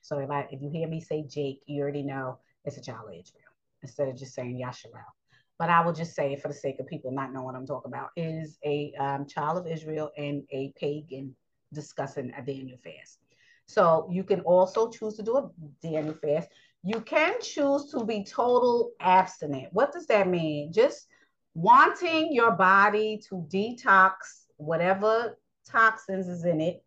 [0.02, 3.08] So if I if you hear me say Jake, you already know it's a child
[3.08, 3.50] of Israel
[3.82, 5.12] instead of just saying Yasharel.
[5.58, 7.66] But I will just say it for the sake of people not knowing what I'm
[7.66, 8.10] talking about.
[8.16, 11.34] Is a um, child of Israel and a pagan
[11.72, 13.18] discussing a Daniel fast.
[13.66, 15.50] So you can also choose to do a
[15.82, 16.48] Daniel fast.
[16.84, 19.72] You can choose to be total abstinent.
[19.72, 20.72] What does that mean?
[20.72, 21.08] Just
[21.54, 26.82] wanting your body to detox whatever toxins is in it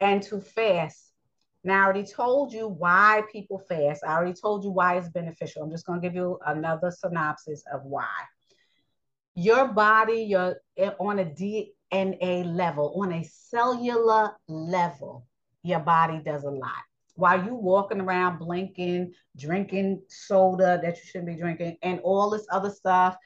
[0.00, 1.12] and to fast.
[1.64, 4.04] Now, I already told you why people fast.
[4.04, 5.62] I already told you why it's beneficial.
[5.62, 8.06] I'm just going to give you another synopsis of why.
[9.34, 15.26] Your body, you're eh, on a DNA level, on a cellular level,
[15.62, 16.72] your body does a lot.
[17.16, 22.46] While you walking around blinking, drinking soda that you shouldn't be drinking, and all this
[22.52, 23.16] other stuff,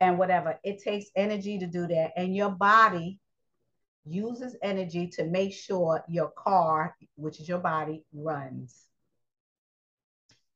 [0.00, 0.58] and whatever.
[0.64, 2.12] It takes energy to do that.
[2.16, 3.18] And your body
[4.04, 8.86] uses energy to make sure your car, which is your body, runs.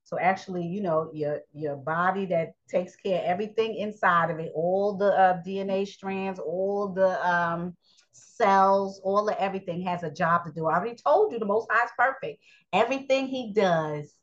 [0.05, 4.53] So actually, you know, your your body that takes care of everything inside of it,
[4.55, 7.75] all the uh, DNA strands, all the um,
[8.13, 10.67] cells, all the everything has a job to do.
[10.67, 12.43] I already told you the Most High is perfect.
[12.73, 14.15] Everything He does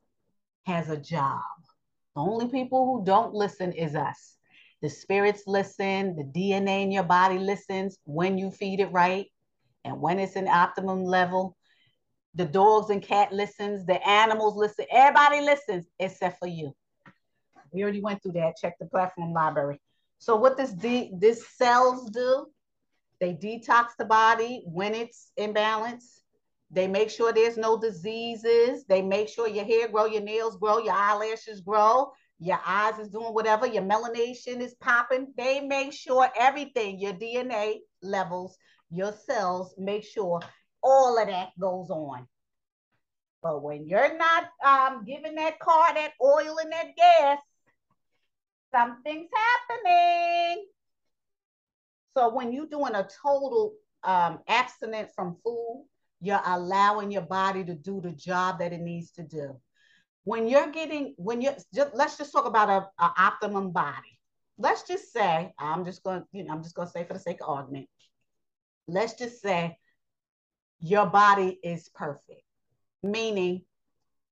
[0.66, 1.42] has a job.
[2.16, 4.38] The only people who don't listen is us.
[4.82, 9.28] The spirits listen, the DNA in your body listens when you feed it right
[9.86, 11.56] and when it's an optimum level.
[12.36, 16.74] The dogs and cat listens, the animals listen, everybody listens except for you.
[17.72, 18.58] We already went through that.
[18.58, 19.80] Check the platform library.
[20.18, 22.48] So what does de- this cells do?
[23.20, 26.22] They detox the body when it's imbalanced.
[26.72, 28.86] They make sure there's no diseases.
[28.86, 32.12] They make sure your hair grow, your nails grow, your eyelashes grow,
[32.42, 35.32] your eyes is doing whatever, your melanation is popping.
[35.38, 38.58] They make sure everything, your DNA levels,
[38.90, 40.40] your cells, make sure
[40.82, 42.28] all of that goes on.
[43.44, 47.40] But when you're not um, giving that car that oil and that gas,
[48.74, 49.30] something's
[49.70, 50.66] happening.
[52.18, 55.86] So when you're doing a total um, abstinence from food,
[56.20, 59.60] you're allowing your body to do the job that it needs to do.
[60.24, 64.20] When you're getting, when you're, just, let's just talk about a, a optimum body.
[64.58, 67.20] Let's just say, I'm just going, you know, I'm just going to say for the
[67.20, 67.88] sake of argument,
[68.88, 69.78] let's just say
[70.80, 72.44] your body is perfect,
[73.02, 73.64] meaning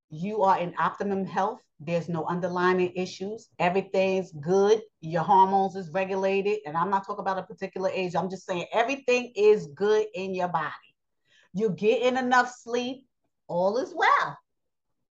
[0.09, 1.61] you are in optimum health.
[1.79, 3.49] There's no underlying issues.
[3.57, 4.81] Everything's good.
[5.01, 6.59] Your hormones is regulated.
[6.65, 8.15] And I'm not talking about a particular age.
[8.15, 10.73] I'm just saying everything is good in your body.
[11.53, 13.05] You're getting enough sleep.
[13.47, 14.37] All is well.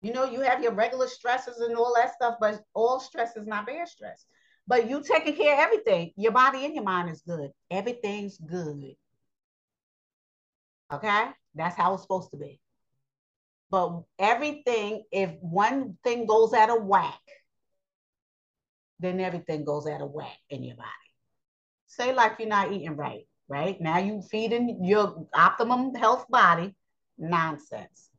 [0.02, 3.46] You know, you have your regular stresses and all that stuff, but all stress is
[3.46, 4.26] not bad stress.
[4.68, 6.12] But you taking care of everything.
[6.16, 7.52] Your body and your mind is good.
[7.70, 8.96] Everything's good.
[10.92, 11.26] Okay?
[11.56, 12.60] That's how it's supposed to be.
[13.70, 17.20] But everything, if one thing goes out of whack,
[19.00, 20.90] then everything goes out of whack in your body.
[21.88, 23.80] Say like you're not eating right, right?
[23.82, 26.76] Now you feeding your optimum health body
[27.18, 28.11] nonsense.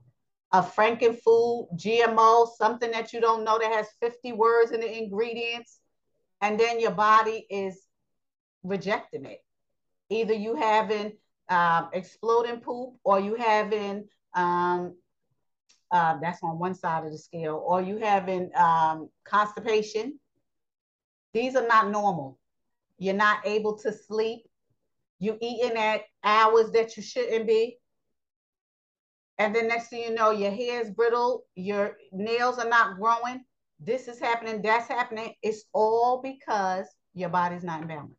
[0.53, 4.99] A franken food, GMO, something that you don't know that has 50 words in the
[4.99, 5.81] ingredients,
[6.43, 7.87] and then your body is
[8.62, 9.43] rejecting it.
[10.11, 11.12] Either you having
[11.49, 14.95] um, exploding poop or you having um,
[15.93, 20.19] uh, that's on one side of the scale, or you having um, constipation.
[21.35, 22.38] These are not normal.
[22.99, 24.49] You're not able to sleep.
[25.19, 27.79] You eating at hours that you shouldn't be.
[29.38, 33.45] And then next thing you know, your hair is brittle, your nails are not growing.
[33.81, 35.35] This is happening, that's happening.
[35.42, 38.16] It's all because your body's not in balance.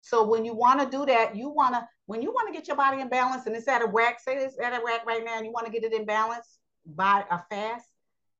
[0.00, 2.68] So when you want to do that, you want to, when you want to get
[2.68, 5.24] your body in balance and it's at a whack, say it's at a whack right
[5.24, 7.86] now and you want to get it in balance, by a fast,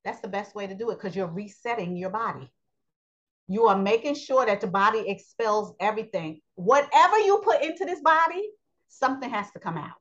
[0.04, 2.50] that's the best way to do it because you're resetting your body.
[3.48, 6.40] You are making sure that the body expels everything.
[6.54, 8.42] Whatever you put into this body,
[8.88, 9.96] something has to come out.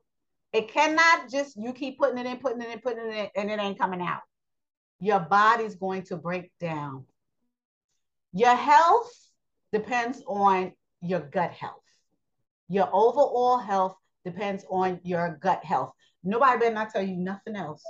[0.54, 3.50] It cannot just you keep putting it in, putting it in, putting it in, and
[3.50, 4.20] it ain't coming out.
[5.00, 7.06] Your body's going to break down.
[8.32, 9.12] Your health
[9.72, 11.82] depends on your gut health.
[12.68, 15.92] Your overall health depends on your gut health.
[16.22, 17.82] Nobody better not tell you nothing else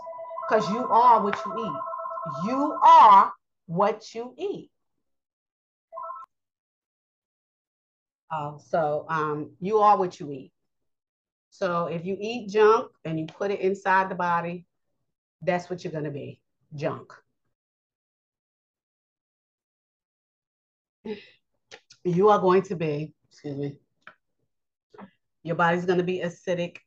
[0.49, 2.47] because you are what you eat.
[2.47, 3.31] You are
[3.67, 4.71] what you eat.
[8.31, 10.54] Uh, so um, you are what you eat.
[11.55, 14.67] So if you eat junk and you put it inside the body,
[15.41, 16.41] that's what you're going to be
[16.75, 17.13] junk.
[22.03, 23.79] You are going to be, excuse me,
[25.45, 26.79] your body's going to be acidic.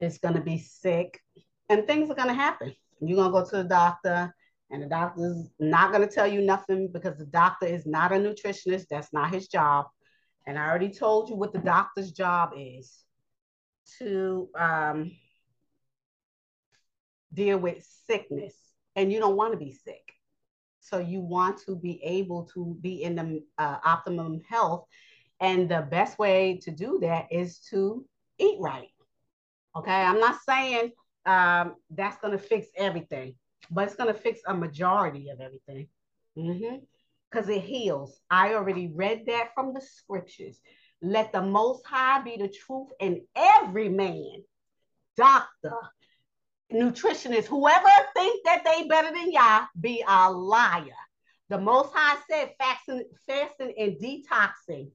[0.00, 1.20] It's going to be sick
[1.68, 2.74] and things are going to happen.
[3.02, 4.34] You're going to go to the doctor,
[4.70, 8.14] and the doctor's not going to tell you nothing because the doctor is not a
[8.14, 8.86] nutritionist.
[8.88, 9.88] That's not his job.
[10.46, 13.04] And I already told you what the doctor's job is
[13.98, 15.12] to um,
[17.32, 18.54] deal with sickness.
[18.96, 20.12] And you don't want to be sick.
[20.80, 24.86] So you want to be able to be in the uh, optimum health.
[25.40, 28.04] And the best way to do that is to
[28.38, 28.88] eat right.
[29.76, 29.90] Okay.
[29.90, 30.92] I'm not saying
[31.24, 33.34] um, that's going to fix everything,
[33.70, 35.88] but it's going to fix a majority of everything.
[37.32, 38.20] Because it heals.
[38.30, 40.60] I already read that from the scriptures.
[41.00, 44.44] Let the Most High be the truth, and every man,
[45.16, 45.74] doctor,
[46.72, 50.84] nutritionist, whoever think that they better than Yah, be a liar.
[51.48, 54.90] The Most High said fasting, fasting and detoxing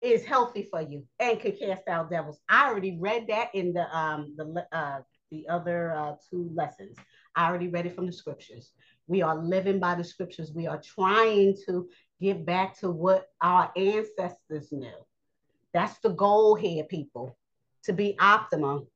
[0.00, 2.38] is healthy for you and can cast out devils.
[2.48, 5.00] I already read that in the um the uh
[5.34, 6.96] the other uh, two lessons.
[7.34, 8.70] I already read it from the scriptures.
[9.08, 10.52] We are living by the scriptures.
[10.54, 11.88] We are trying to
[12.20, 15.00] get back to what our ancestors knew.
[15.72, 17.36] That's the goal here, people,
[17.82, 18.86] to be optimum.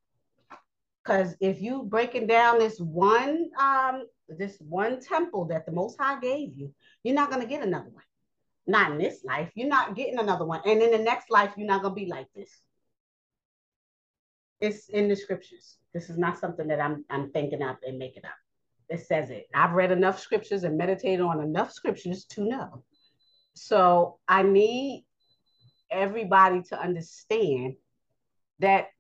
[1.03, 6.21] Because if you breaking down this one um this one temple that the Most High
[6.21, 6.73] gave you,
[7.03, 8.05] you're not gonna get another one.
[8.67, 9.51] Not in this life.
[9.55, 10.61] You're not getting another one.
[10.67, 12.61] And in the next life, you're not to be like this.
[14.61, 15.78] It's in the scriptures.
[15.99, 18.31] This is not something that I'm, I'm thinking up and making up.
[18.89, 19.49] It says it.
[19.53, 22.85] I've read enough scriptures and meditated on enough scriptures to know.
[23.55, 25.05] So I need
[25.91, 27.75] everybody to understand
[28.61, 28.91] that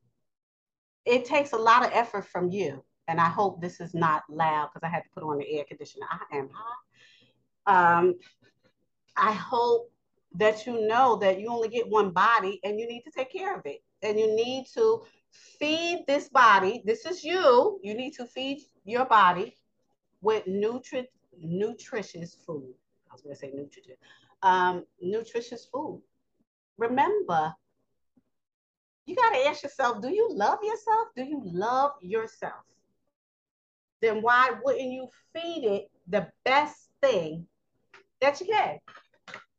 [1.04, 2.82] it takes a lot of effort from you.
[3.06, 5.64] And I hope this is not loud because I had to put on the air
[5.68, 6.06] conditioner.
[6.10, 7.98] I am hot.
[7.98, 8.14] Um,
[9.16, 9.92] I hope
[10.34, 13.56] that you know that you only get one body and you need to take care
[13.56, 13.84] of it.
[14.02, 16.82] And you need to feed this body.
[16.84, 17.78] This is you.
[17.82, 19.56] You need to feed your body
[20.20, 21.08] with nutri-
[21.40, 22.74] nutritious food.
[23.10, 23.96] I was going to say nutritious.
[24.42, 26.02] Um, nutritious food.
[26.76, 27.54] Remember,
[29.06, 31.08] you got to ask yourself do you love yourself?
[31.16, 32.64] Do you love yourself?
[34.00, 37.46] Then why wouldn't you feed it the best thing
[38.20, 38.78] that you can?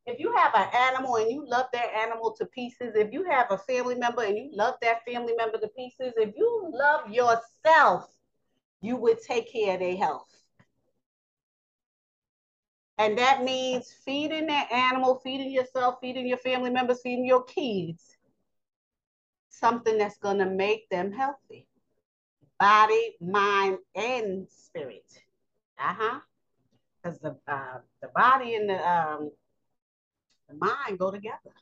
[0.09, 3.47] If you have an animal and you love that animal to pieces, if you have
[3.51, 8.07] a family member and you love that family member to pieces, if you love yourself,
[8.81, 10.43] you would take care of their health.
[12.97, 18.17] And that means feeding that animal, feeding yourself, feeding your family members, feeding your kids
[19.49, 21.67] something that's going to make them healthy
[22.59, 25.05] body, mind, and spirit.
[25.79, 26.19] Uh huh.
[27.01, 29.31] Because the uh, the body and the um,
[30.57, 31.53] mind go together.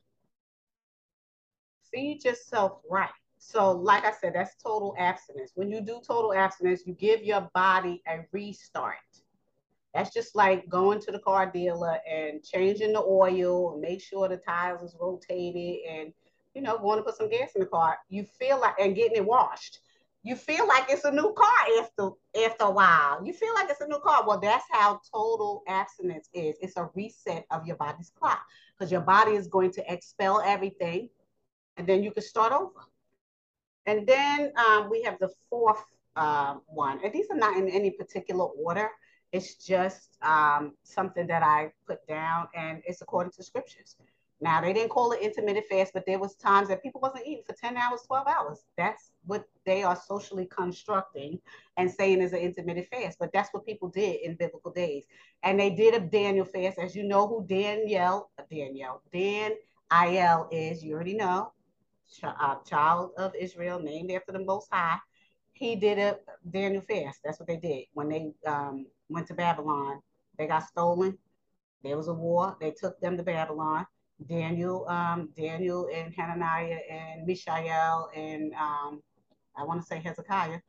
[1.92, 3.10] Feed yourself right.
[3.40, 5.52] So, like I said, that's total abstinence.
[5.56, 8.96] When you do total abstinence, you give your body a restart.
[9.94, 14.28] That's just like going to the car dealer and changing the oil and make sure
[14.28, 16.14] the tires is rotated and
[16.58, 19.18] you know, going to put some gas in the car, you feel like and getting
[19.18, 19.80] it washed.
[20.28, 22.10] You feel like it's a new car after
[22.46, 23.26] after a while.
[23.26, 24.26] You feel like it's a new car.
[24.28, 26.58] Well, that's how total abstinence is.
[26.62, 28.42] It's a reset of your body's clock
[28.74, 31.10] because your body is going to expel everything,
[31.78, 32.82] and then you can start over.
[33.86, 35.86] And then um, we have the fourth
[36.18, 38.90] uh, one, and these are not in any particular order.
[39.32, 43.96] It's just um, something that I put down, and it's according to scriptures.
[44.40, 47.44] Now they didn't call it intermittent fast, but there was times that people wasn't eating
[47.46, 48.66] for 10 hours, 12 hours.
[48.78, 51.40] That's what they are socially constructing
[51.76, 53.18] and saying is an intermittent fast.
[53.20, 55.06] But that's what people did in biblical days.
[55.42, 56.78] And they did a Daniel fast.
[56.78, 59.54] As you know who Daniel, Daniel, Dan
[59.92, 61.52] Il is, you already know,
[62.24, 64.98] uh, child of Israel, named after the Most High.
[65.54, 66.20] He did a
[66.52, 67.22] Daniel fast.
[67.24, 70.00] That's what they did when they um, went to Babylon.
[70.38, 71.18] They got stolen.
[71.84, 72.56] There was a war.
[72.62, 73.88] They took them to Babylon
[74.26, 79.02] Daniel, um, Daniel and Hananiah and Mishael and um,
[79.58, 80.60] I want to say Hezekiah,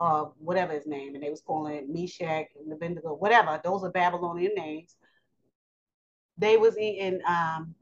[0.00, 3.60] uh, whatever his name, and they was calling it Meshach and Abednego, whatever.
[3.62, 4.96] Those are Babylonian names.
[6.38, 7.74] They was eating um,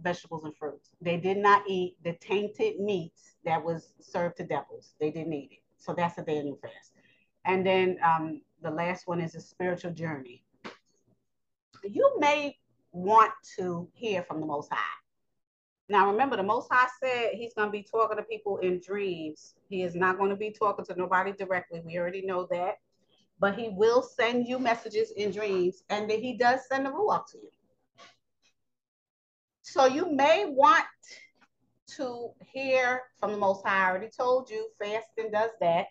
[0.00, 0.90] vegetables and fruits.
[1.00, 4.94] They did not eat the tainted meats that was served to devils.
[5.00, 5.62] They didn't eat it.
[5.78, 6.92] So that's a Daniel fast.
[7.44, 10.44] And then um, the last one is a spiritual journey.
[11.82, 12.56] You may
[12.92, 14.78] want to hear from the Most High.
[15.88, 19.54] Now, remember, the Most High said he's going to be talking to people in dreams.
[19.68, 21.82] He is not going to be talking to nobody directly.
[21.84, 22.76] We already know that.
[23.40, 27.26] But he will send you messages in dreams, and that he does send the Ruach
[27.32, 27.50] to you.
[29.62, 30.84] So you may want
[31.96, 33.86] to hear from the Most High.
[33.86, 35.86] I already told you, fasting does that.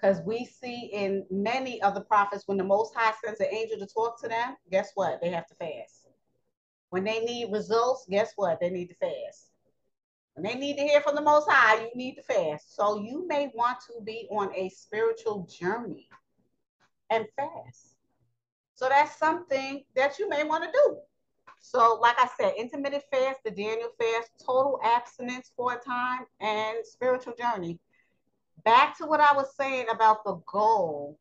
[0.00, 3.78] Because we see in many of the prophets, when the Most High sends an angel
[3.78, 5.20] to talk to them, guess what?
[5.20, 6.03] They have to fast.
[6.94, 8.60] When they need results, guess what?
[8.60, 9.50] They need to fast.
[10.34, 12.76] When they need to hear from the Most High, you need to fast.
[12.76, 16.08] So you may want to be on a spiritual journey
[17.10, 17.96] and fast.
[18.76, 20.98] So that's something that you may want to do.
[21.58, 26.76] So, like I said, intermittent fast, the Daniel fast, total abstinence for a time, and
[26.86, 27.80] spiritual journey.
[28.64, 31.18] Back to what I was saying about the goal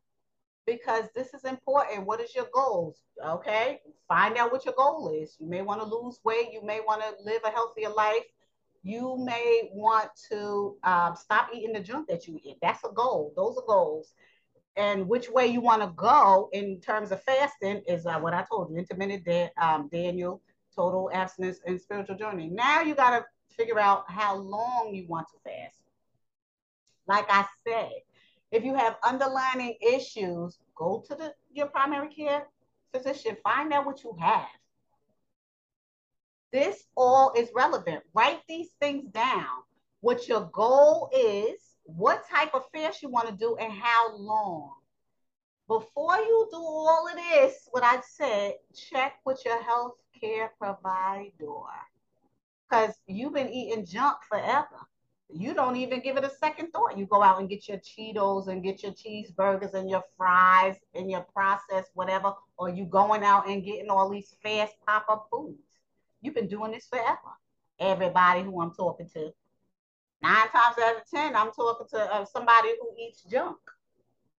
[0.65, 2.05] because this is important.
[2.05, 3.01] What is your goals?
[3.25, 5.35] Okay, find out what your goal is.
[5.39, 6.49] You may want to lose weight.
[6.51, 8.23] You may want to live a healthier life.
[8.83, 12.57] You may want to um, stop eating the junk that you eat.
[12.61, 13.33] That's a goal.
[13.35, 14.13] Those are goals.
[14.75, 18.43] And which way you want to go in terms of fasting is uh, what I
[18.49, 20.41] told you: intermittent da- um, Daniel,
[20.75, 22.49] total abstinence, and spiritual journey.
[22.49, 25.77] Now you got to figure out how long you want to fast.
[27.07, 27.91] Like I said,
[28.53, 32.45] if you have underlying issues, go to the your primary care
[32.93, 34.47] physician, find out what you have.
[36.51, 38.03] This all is relevant.
[38.13, 39.63] Write these things down.
[40.01, 44.73] What your goal is, what type of fast you want to do, and how long.
[45.67, 51.31] Before you do all of this, what I said, check with your health care provider.
[52.69, 54.87] Because you've been eating junk forever
[55.35, 56.97] you don't even give it a second thought.
[56.97, 61.09] You go out and get your Cheetos and get your cheeseburgers and your fries and
[61.09, 65.57] your processed whatever, or you going out and getting all these fast pop up foods.
[66.21, 67.17] You've been doing this forever.
[67.79, 69.31] Everybody who I'm talking to,
[70.21, 73.57] nine times out of 10, I'm talking to uh, somebody who eats junk.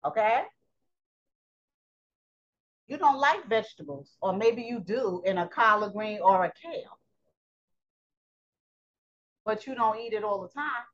[0.05, 0.43] Okay.
[2.87, 6.99] You don't like vegetables, or maybe you do in a collard green or a kale
[9.45, 10.85] but you don't eat it all the time.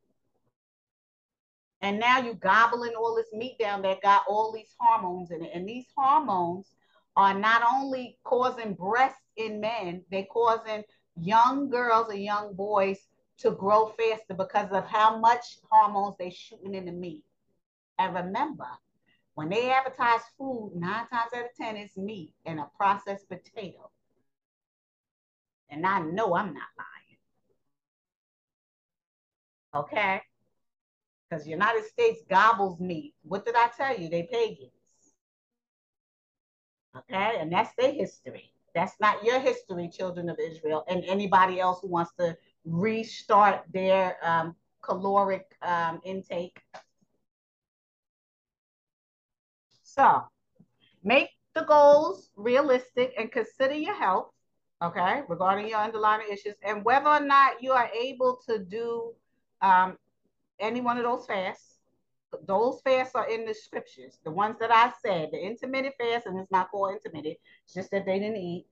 [1.83, 5.51] And now you're gobbling all this meat down that got all these hormones in it.
[5.55, 6.75] And these hormones
[7.17, 10.85] are not only causing breasts in men, they're causing
[11.17, 12.99] young girls and young boys
[13.39, 17.25] to grow faster because of how much hormones they're shooting in the meat.
[17.99, 18.69] And remember,
[19.35, 23.91] when they advertise food, nine times out of 10 it's meat and a processed potato.
[25.71, 26.90] And I know I'm not lying
[29.75, 30.21] okay?
[31.29, 33.15] Because the United States gobbles meat.
[33.23, 34.09] What did I tell you?
[34.09, 34.73] They pagans.
[36.97, 38.53] Okay, and that's their history.
[38.75, 44.17] That's not your history, children of Israel, and anybody else who wants to restart their
[44.23, 46.61] um, caloric um, intake.
[49.83, 50.23] So
[51.03, 54.31] make the goals realistic and consider your health,
[54.83, 59.13] okay, regarding your underlying issues and whether or not you are able to do
[59.63, 59.97] um,
[60.59, 61.77] any one of those fasts.
[62.47, 64.19] Those fasts are in the scriptures.
[64.25, 67.91] The ones that I said, the intermittent fast, and it's not called intermittent, it's just
[67.91, 68.67] that they didn't eat.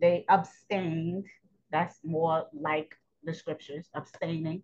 [0.00, 1.26] They abstained.
[1.70, 4.62] That's more like the scriptures, abstaining.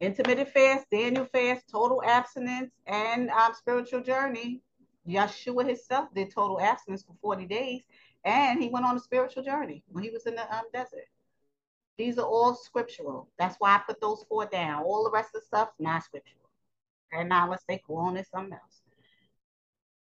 [0.00, 4.60] Intermittent fast, Daniel fast, total abstinence, and um, spiritual journey.
[5.08, 7.82] Yeshua himself did total abstinence for 40 days,
[8.24, 11.06] and he went on a spiritual journey when he was in the um, desert.
[11.96, 13.28] These are all scriptural.
[13.38, 14.82] That's why I put those four down.
[14.82, 16.50] All the rest of the stuff, not scriptural.
[17.12, 18.82] And now let's take on to something else.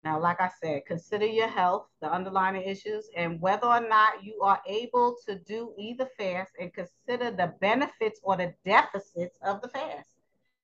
[0.05, 4.41] Now, like I said, consider your health, the underlying issues, and whether or not you
[4.43, 9.69] are able to do either fast and consider the benefits or the deficits of the
[9.69, 10.09] fast.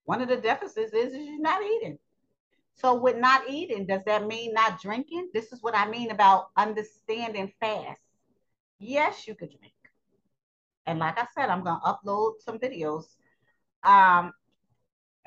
[0.07, 1.99] One of the deficits is, is you're not eating.
[2.75, 5.31] So with not eating, does that mean not drinking?
[5.35, 8.01] This is what I mean about understanding fast.
[8.79, 9.75] Yes, you could drink.
[10.89, 13.05] And like I said, I'm gonna upload some videos.
[13.85, 14.33] Um,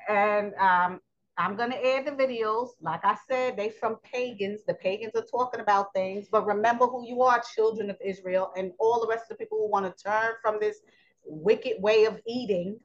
[0.09, 0.99] and um,
[1.37, 2.69] I'm gonna add the videos.
[2.81, 4.61] Like I said, they from pagans.
[4.65, 8.71] The pagans are talking about things, but remember who you are, children of Israel, and
[8.79, 10.77] all the rest of the people who want to turn from this
[11.23, 12.79] wicked way of eating.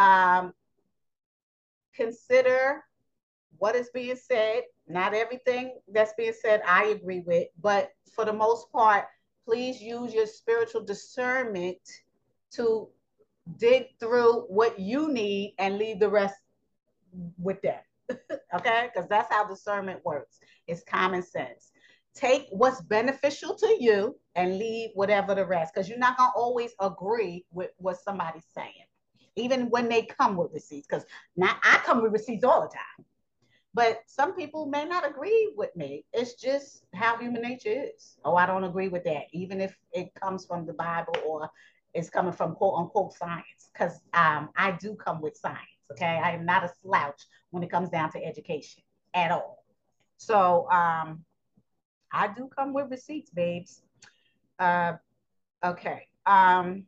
[0.00, 0.52] Um,
[1.94, 2.82] consider
[3.58, 4.64] what is being said.
[4.88, 9.04] Not everything that's being said I agree with, but for the most part,
[9.44, 11.78] please use your spiritual discernment
[12.52, 12.88] to
[13.58, 16.36] dig through what you need and leave the rest
[17.38, 17.80] with them.
[18.54, 18.90] okay?
[18.92, 20.38] Because that's how discernment works.
[20.66, 21.72] It's common sense.
[22.14, 26.38] Take what's beneficial to you and leave whatever the rest, because you're not going to
[26.38, 28.86] always agree with what somebody's saying,
[29.36, 30.86] even when they come with receipts.
[30.86, 33.06] Because now I come with receipts all the time.
[33.74, 36.04] But some people may not agree with me.
[36.12, 38.18] It's just how human nature is.
[38.24, 41.50] Oh, I don't agree with that, even if it comes from the Bible or
[41.94, 45.58] it's coming from quote unquote science, because um, I do come with science.
[45.90, 46.20] Okay.
[46.22, 48.82] I am not a slouch when it comes down to education
[49.14, 49.64] at all.
[50.16, 51.24] So um,
[52.12, 53.82] I do come with receipts, babes.
[54.58, 54.94] Uh,
[55.64, 56.06] okay.
[56.26, 56.84] Um,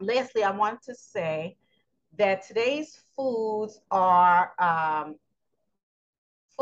[0.00, 1.56] lastly, I want to say
[2.18, 5.16] that today's foods are um,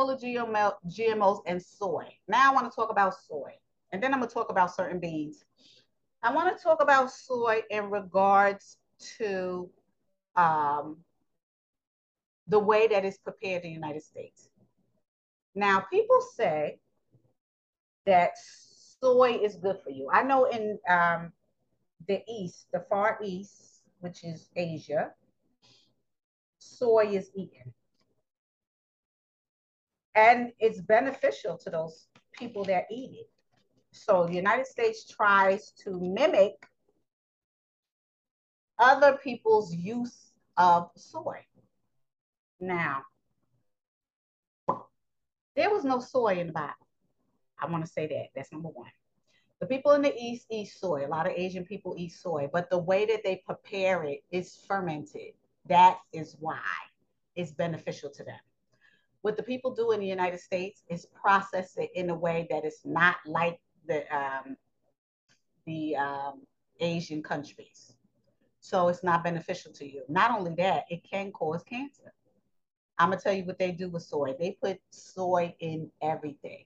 [0.00, 2.06] full of GMO, GMOs and soy.
[2.26, 3.52] Now I want to talk about soy,
[3.92, 5.44] and then I'm going to talk about certain beans.
[6.22, 8.78] I want to talk about soy in regards
[9.18, 9.68] to
[10.36, 10.96] um,
[12.48, 14.48] the way that it's prepared in the United States.
[15.54, 16.78] Now, people say
[18.06, 18.32] that
[19.02, 20.08] soy is good for you.
[20.10, 21.30] I know in um,
[22.08, 25.10] the East, the Far East, which is Asia,
[26.58, 27.74] soy is eaten
[30.20, 33.30] and it's beneficial to those people that eat it.
[33.92, 36.52] So the United States tries to mimic
[38.78, 41.38] other people's use of soy.
[42.60, 43.02] Now,
[45.56, 46.86] there was no soy in the Bible.
[47.58, 48.26] I want to say that.
[48.34, 48.90] That's number one.
[49.60, 51.06] The people in the East eat soy.
[51.06, 54.58] A lot of Asian people eat soy, but the way that they prepare it is
[54.68, 55.32] fermented.
[55.66, 56.60] That is why
[57.36, 58.40] it's beneficial to them
[59.22, 62.64] what the people do in the United States is process it in a way that
[62.64, 64.56] is not like the um,
[65.66, 66.40] the um,
[66.80, 67.94] Asian countries.
[68.60, 70.02] So it's not beneficial to you.
[70.08, 72.12] Not only that, it can cause cancer.
[72.98, 74.34] I'm gonna tell you what they do with soy.
[74.38, 76.64] They put soy in everything.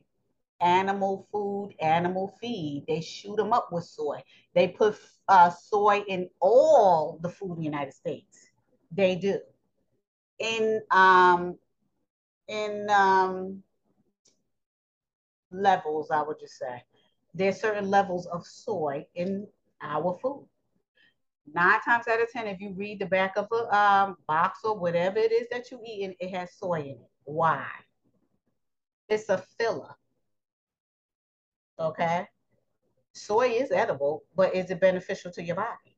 [0.61, 2.85] Animal food, animal feed.
[2.89, 4.23] They shoot them up with soy.
[4.55, 4.97] They put
[5.29, 8.49] uh, soy in all the food in the United States.
[8.91, 9.39] They do.
[10.41, 11.57] In um,
[12.49, 13.63] in um,
[15.51, 16.83] levels, I would just say.
[17.35, 19.47] There's certain levels of soy in
[19.83, 20.47] our food.
[21.53, 24.79] Nine times out of 10, if you read the back of a um, box or
[24.79, 27.11] whatever it is that you eat, it has soy in it.
[27.25, 27.67] Why?
[29.09, 29.95] It's a filler.
[31.79, 32.27] Okay?
[33.13, 35.97] Soy is edible, but is it beneficial to your body?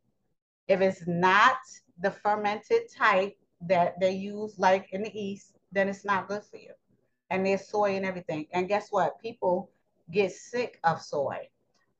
[0.68, 1.58] If it's not
[2.00, 3.36] the fermented type
[3.68, 6.72] that they use like in the East, then it's not good for you.
[7.30, 8.46] And there's soy and everything.
[8.52, 9.20] And guess what?
[9.20, 9.70] People
[10.10, 11.48] get sick of soy,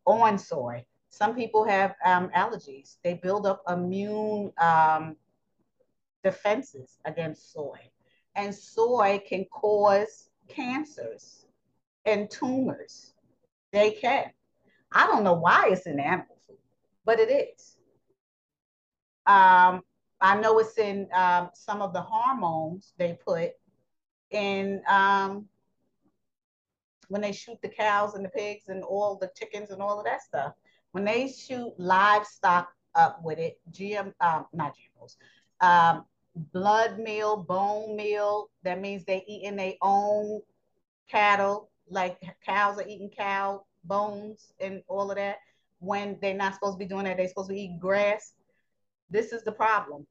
[0.07, 0.85] on soy.
[1.11, 2.97] Some people have um, allergies.
[3.03, 5.17] They build up immune um,
[6.23, 7.79] defenses against soy.
[8.35, 11.47] And soy can cause cancers
[12.05, 13.15] and tumors.
[13.73, 14.31] They can.
[14.93, 16.59] I don't know why it's in animal food,
[17.05, 17.77] but it is.
[19.27, 19.83] Um,
[20.21, 23.53] I know it's in um, some of the hormones they put
[24.31, 25.47] in um,
[27.09, 30.05] when they shoot the cows and the pigs and all the chickens and all of
[30.05, 30.53] that stuff.
[30.93, 35.17] When they shoot livestock up with it, GM, um, not GMOs,
[35.61, 36.05] um,
[36.53, 40.41] blood meal, bone meal, that means they eating their own
[41.09, 45.37] cattle, like cows are eating cow bones and all of that.
[45.79, 48.33] When they're not supposed to be doing that, they're supposed to be eating grass.
[49.11, 50.07] This is the problem.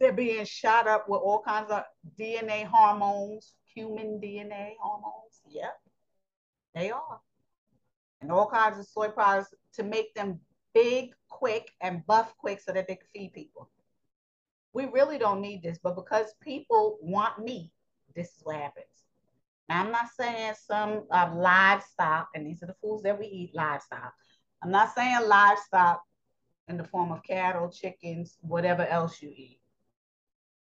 [0.00, 1.84] They're being shot up with all kinds of
[2.18, 5.40] DNA hormones, human DNA hormones.
[5.48, 5.78] Yep,
[6.74, 7.20] they are.
[8.20, 10.40] And all kinds of soy products to make them
[10.72, 13.70] big, quick, and buff quick so that they can feed people.
[14.72, 17.70] We really don't need this, but because people want meat,
[18.16, 18.86] this is what happens.
[19.68, 23.54] Now, I'm not saying some uh, livestock, and these are the foods that we eat
[23.54, 24.12] livestock.
[24.62, 26.02] I'm not saying livestock
[26.68, 29.60] in the form of cattle, chickens, whatever else you eat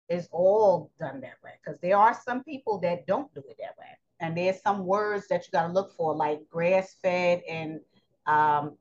[0.09, 3.76] is all done that way because there are some people that don't do it that
[3.78, 3.86] way.
[4.20, 7.80] And there's some words that you got to look for like grass fed and
[8.26, 8.76] um,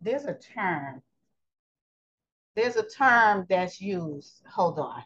[0.00, 1.02] there's a term
[2.54, 5.02] there's a term that's used hold on.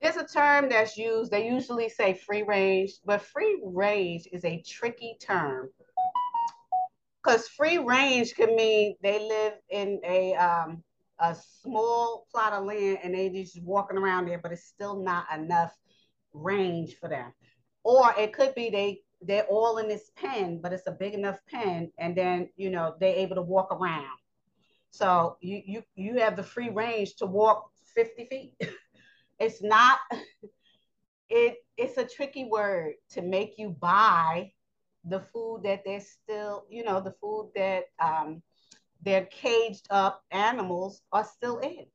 [0.00, 4.62] There's a term that's used they usually say free range but free range is a
[4.62, 5.70] tricky term.
[7.22, 10.82] Because free range can mean they live in a um,
[11.18, 15.26] a small plot of land and they just walking around there, but it's still not
[15.34, 15.72] enough
[16.32, 17.32] range for them.
[17.84, 21.38] Or it could be they they're all in this pen, but it's a big enough
[21.48, 24.18] pen, and then you know they're able to walk around.
[24.90, 28.54] So you you you have the free range to walk 50 feet.
[29.38, 29.98] it's not
[31.28, 34.50] it it's a tricky word to make you buy
[35.04, 38.42] the food that they're still, you know, the food that um
[39.06, 41.86] their caged up animals are still in.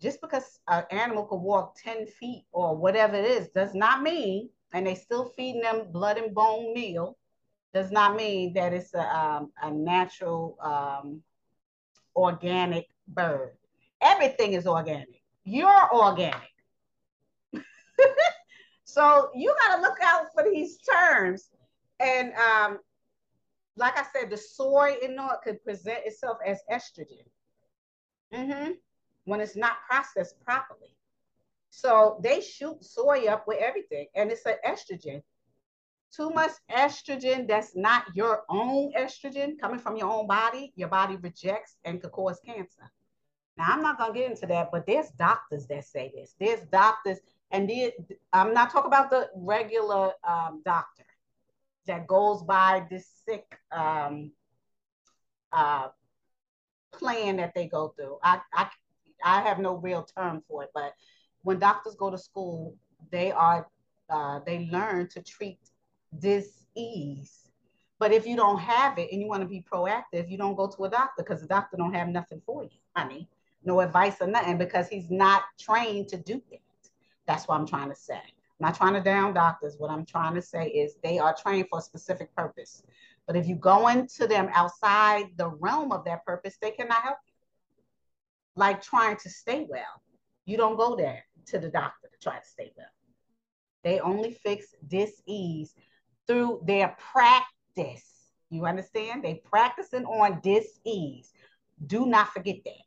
[0.00, 4.50] Just because an animal could walk 10 feet or whatever it is does not mean,
[4.74, 7.16] and they still feeding them blood and bone meal,
[7.72, 11.22] does not mean that it's a, um, a natural um,
[12.16, 13.52] organic bird.
[14.02, 15.22] Everything is organic.
[15.44, 16.50] You're organic.
[18.84, 21.50] so you got to look out for these terms.
[22.00, 22.78] And um,
[23.76, 27.24] like I said, the soy in it could present itself as estrogen
[28.32, 28.72] mm-hmm.
[29.24, 30.96] when it's not processed properly.
[31.70, 35.22] So they shoot soy up with everything, and it's an estrogen.
[36.14, 41.16] Too much estrogen that's not your own estrogen coming from your own body, your body
[41.16, 42.90] rejects and could cause cancer.
[43.56, 46.34] Now, I'm not going to get into that, but there's doctors that say this.
[46.38, 47.18] There's doctors,
[47.50, 47.70] and
[48.34, 51.04] I'm not talking about the regular um, doctor
[51.86, 54.32] that goes by this sick um,
[55.52, 55.88] uh,
[56.92, 58.18] plan that they go through.
[58.22, 58.68] I, I,
[59.24, 60.92] I have no real term for it, but
[61.42, 62.76] when doctors go to school,
[63.10, 63.66] they are
[64.10, 65.58] uh, they learn to treat
[66.18, 67.48] disease.
[67.98, 70.68] But if you don't have it and you want to be proactive, you don't go
[70.68, 73.28] to a doctor because the doctor don't have nothing for you, honey.
[73.64, 76.60] No advice or nothing because he's not trained to do that.
[77.26, 78.20] That's what I'm trying to say
[78.62, 79.74] not trying to down doctors.
[79.76, 82.84] What I'm trying to say is they are trained for a specific purpose.
[83.26, 87.18] But if you go into them outside the realm of that purpose, they cannot help
[87.26, 87.34] you.
[88.54, 90.02] Like trying to stay well.
[90.46, 92.86] You don't go there to the doctor to try to stay well.
[93.82, 95.74] They only fix dis-ease
[96.28, 98.08] through their practice.
[98.48, 99.24] You understand?
[99.24, 101.32] They practicing on dis-ease.
[101.84, 102.84] Do not forget that.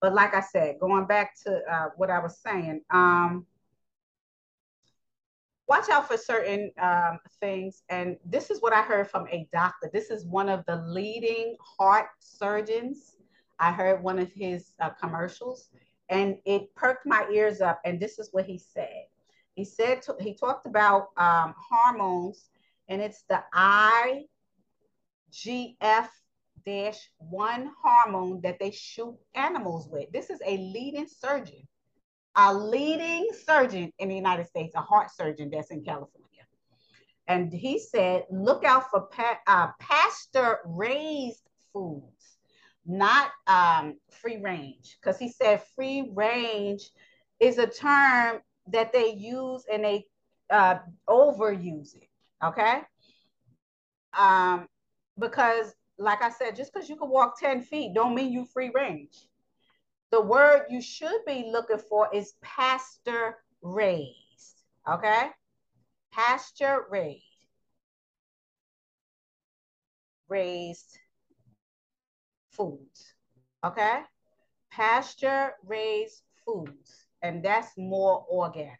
[0.00, 3.46] But like I said, going back to uh, what I was saying, um,
[5.70, 7.84] watch out for certain um, things.
[7.90, 9.88] And this is what I heard from a doctor.
[9.92, 13.16] This is one of the leading heart surgeons.
[13.60, 15.68] I heard one of his uh, commercials
[16.08, 17.80] and it perked my ears up.
[17.84, 19.04] And this is what he said.
[19.54, 22.50] He said, to, he talked about um, hormones
[22.88, 24.26] and it's the IGF
[26.66, 30.10] dash one hormone that they shoot animals with.
[30.10, 31.62] This is a leading surgeon,
[32.36, 36.26] a leading surgeon in the United States, a heart surgeon that's in California.
[37.28, 42.38] And he said, look out for pa- uh, pasture raised foods,
[42.84, 44.98] not um, free range.
[45.00, 46.90] Because he said free range
[47.38, 48.40] is a term
[48.72, 50.06] that they use and they
[50.50, 50.78] uh,
[51.08, 52.08] overuse it.
[52.44, 52.80] Okay.
[54.18, 54.66] Um,
[55.18, 58.70] because like I said, just because you can walk 10 feet don't mean you free
[58.74, 59.29] range.
[60.10, 64.62] The word you should be looking for is pasture raised.
[64.88, 65.28] Okay?
[66.12, 67.22] Pasture raised.
[70.28, 70.98] Raised
[72.50, 73.14] foods.
[73.64, 74.00] Okay?
[74.72, 77.06] Pasture raised foods.
[77.22, 78.78] And that's more organic.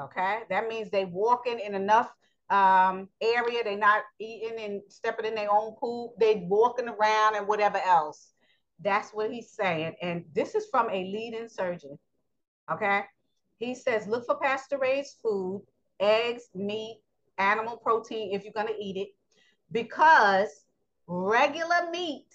[0.00, 0.40] Okay?
[0.48, 2.10] That means they walking in enough
[2.48, 3.64] um, area.
[3.64, 6.12] They're not eating and stepping in their own poop.
[6.18, 8.33] They walking around and whatever else.
[8.80, 9.94] That's what he's saying.
[10.02, 11.98] And this is from a leading surgeon.
[12.70, 13.02] Okay.
[13.58, 15.64] He says, look for pasture raised food,
[16.00, 17.00] eggs, meat,
[17.38, 19.08] animal protein if you're going to eat it,
[19.70, 20.64] because
[21.06, 22.26] regular meat,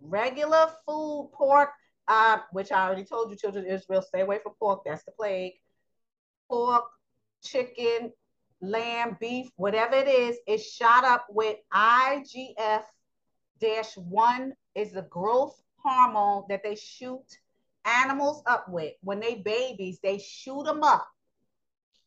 [0.00, 1.70] regular food, pork,
[2.08, 4.82] uh, which I already told you, children of Israel, stay away from pork.
[4.84, 5.54] That's the plague.
[6.48, 6.84] Pork,
[7.42, 8.12] chicken,
[8.60, 12.84] lamb, beef, whatever it is, is shot up with IGF
[13.96, 17.24] 1 is the growth hormone that they shoot
[17.84, 18.94] animals up with.
[19.02, 21.06] When they babies, they shoot them up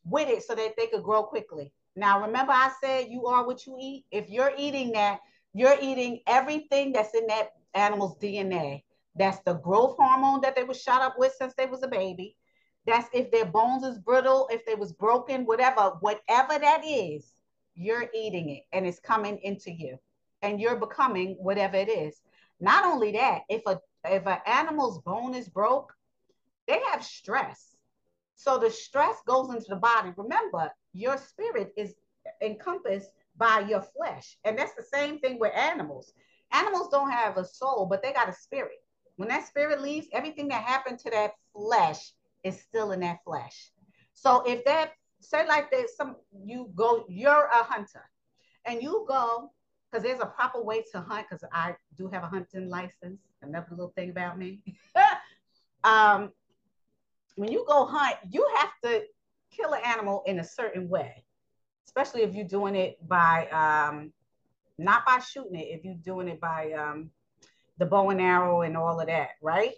[0.06, 1.72] with it so that they could grow quickly.
[1.96, 4.06] Now, remember I said you are what you eat?
[4.12, 5.20] If you're eating that,
[5.54, 8.84] you're eating everything that's in that animal's DNA.
[9.16, 12.36] That's the growth hormone that they were shot up with since they was a baby.
[12.86, 17.32] That's if their bones is brittle, if they was broken, whatever, whatever that is,
[17.74, 19.98] you're eating it and it's coming into you
[20.42, 22.22] and you're becoming whatever it is.
[22.60, 25.94] Not only that, if a if an animal's bone is broke,
[26.68, 27.76] they have stress.
[28.36, 30.12] So the stress goes into the body.
[30.16, 31.96] Remember, your spirit is
[32.42, 34.38] encompassed by your flesh.
[34.44, 36.14] And that's the same thing with animals.
[36.52, 38.84] Animals don't have a soul, but they got a spirit.
[39.18, 43.72] When that spirit leaves, everything that happened to that flesh is still in that flesh.
[44.14, 48.04] So if that say like there's some you go, you're a hunter,
[48.66, 49.52] and you go
[49.92, 51.28] because there's a proper way to hunt.
[51.30, 53.20] Because I do have a hunting license.
[53.42, 54.62] Another little thing about me.
[55.84, 56.32] um,
[57.36, 59.04] when you go hunt, you have to
[59.52, 61.24] kill an animal in a certain way,
[61.86, 64.12] especially if you're doing it by um,
[64.78, 65.68] not by shooting it.
[65.70, 67.10] If you're doing it by um,
[67.78, 69.74] the bow and arrow and all of that, right?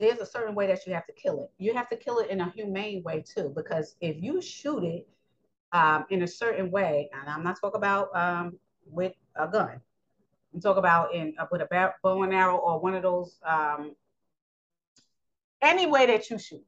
[0.00, 1.50] there's a certain way that you have to kill it.
[1.58, 5.08] You have to kill it in a humane way too, because if you shoot it
[5.72, 9.80] um, in a certain way, and I'm not talking about um, with a gun,
[10.52, 13.94] I'm talking about in uh, with a bow and arrow or one of those um,
[15.62, 16.64] any way that you shoot,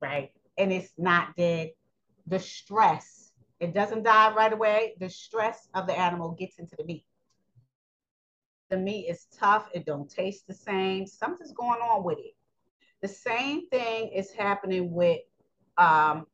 [0.00, 0.30] right?
[0.58, 1.70] And it's not dead.
[2.26, 4.94] The stress, it doesn't die right away.
[5.00, 7.04] The stress of the animal gets into the meat.
[8.70, 9.68] The meat is tough.
[9.74, 11.06] It don't taste the same.
[11.06, 12.34] Something's going on with it
[13.04, 15.20] the same thing is happening with
[15.76, 16.26] um,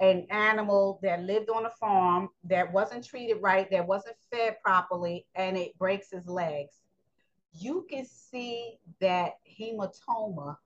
[0.00, 5.26] an animal that lived on a farm that wasn't treated right, that wasn't fed properly,
[5.34, 6.74] and it breaks his legs.
[7.52, 10.56] You can see that hematoma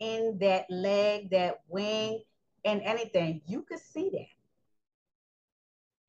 [0.00, 2.22] in that leg, that wing,
[2.64, 3.42] and anything.
[3.46, 4.26] You can see that.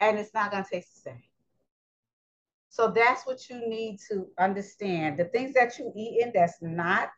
[0.08, 1.24] And it's not going to taste the same.
[2.70, 5.20] So that's what you need to understand.
[5.20, 7.10] The things that you eat in that's not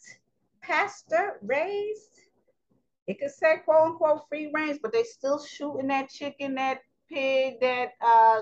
[0.61, 2.12] pasture raised.
[3.07, 6.79] It could say quote unquote free range, but they still shooting that chicken, that
[7.09, 8.41] pig, that uh,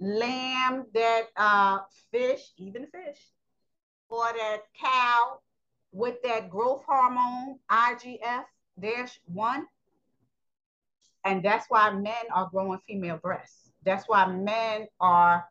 [0.00, 1.78] lamb, that uh,
[2.10, 3.18] fish, even fish,
[4.08, 5.38] or that cow
[5.92, 8.44] with that growth hormone IGF
[8.78, 9.66] dash one.
[11.24, 13.70] And that's why men are growing female breasts.
[13.84, 15.44] That's why men are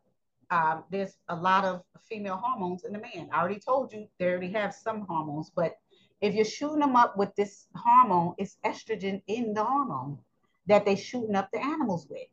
[0.52, 3.30] um, there's a lot of female hormones in the man.
[3.32, 5.74] I already told you they already have some hormones, but
[6.22, 10.20] if you're shooting them up with this hormone, it's estrogen in the hormone
[10.68, 12.28] that they're shooting up the animals with.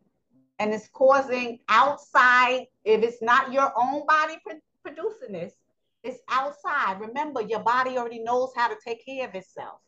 [0.58, 4.36] And it's causing outside, if it's not your own body
[4.82, 5.54] producing this.
[6.02, 7.00] It's outside.
[7.00, 9.80] Remember, your body already knows how to take care of itself.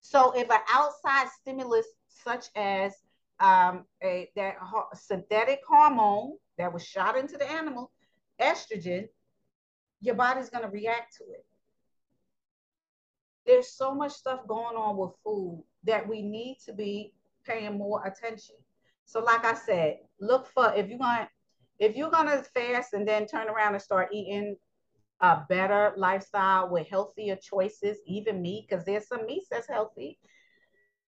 [0.00, 2.94] So if an outside stimulus such as
[3.40, 4.56] um, a that
[4.94, 7.90] synthetic hormone that was shot into the animal,
[8.40, 9.08] estrogen,
[10.00, 11.44] your body's going to react to it.
[13.46, 17.12] There's so much stuff going on with food that we need to be
[17.44, 18.56] paying more attention.
[19.04, 21.26] So, like I said, look for if you're going
[21.78, 24.56] if you're gonna fast and then turn around and start eating
[25.20, 30.18] a better lifestyle with healthier choices, even meat, because there's some meat that's healthy.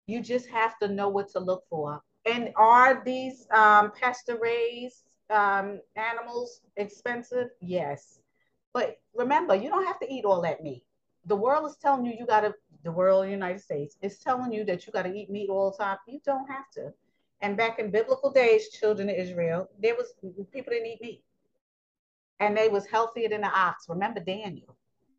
[0.07, 2.01] You just have to know what to look for.
[2.25, 7.47] And are these um, pasture raised um, animals expensive?
[7.61, 8.19] Yes.
[8.73, 10.83] But remember, you don't have to eat all that meat.
[11.25, 12.53] The world is telling you you got to,
[12.83, 15.49] the world, in the United States, is telling you that you got to eat meat
[15.49, 15.97] all the time.
[16.07, 16.93] You don't have to.
[17.41, 20.13] And back in biblical days, children of Israel, there was
[20.51, 21.23] people didn't eat meat.
[22.39, 23.85] And they was healthier than the ox.
[23.87, 24.75] Remember Daniel.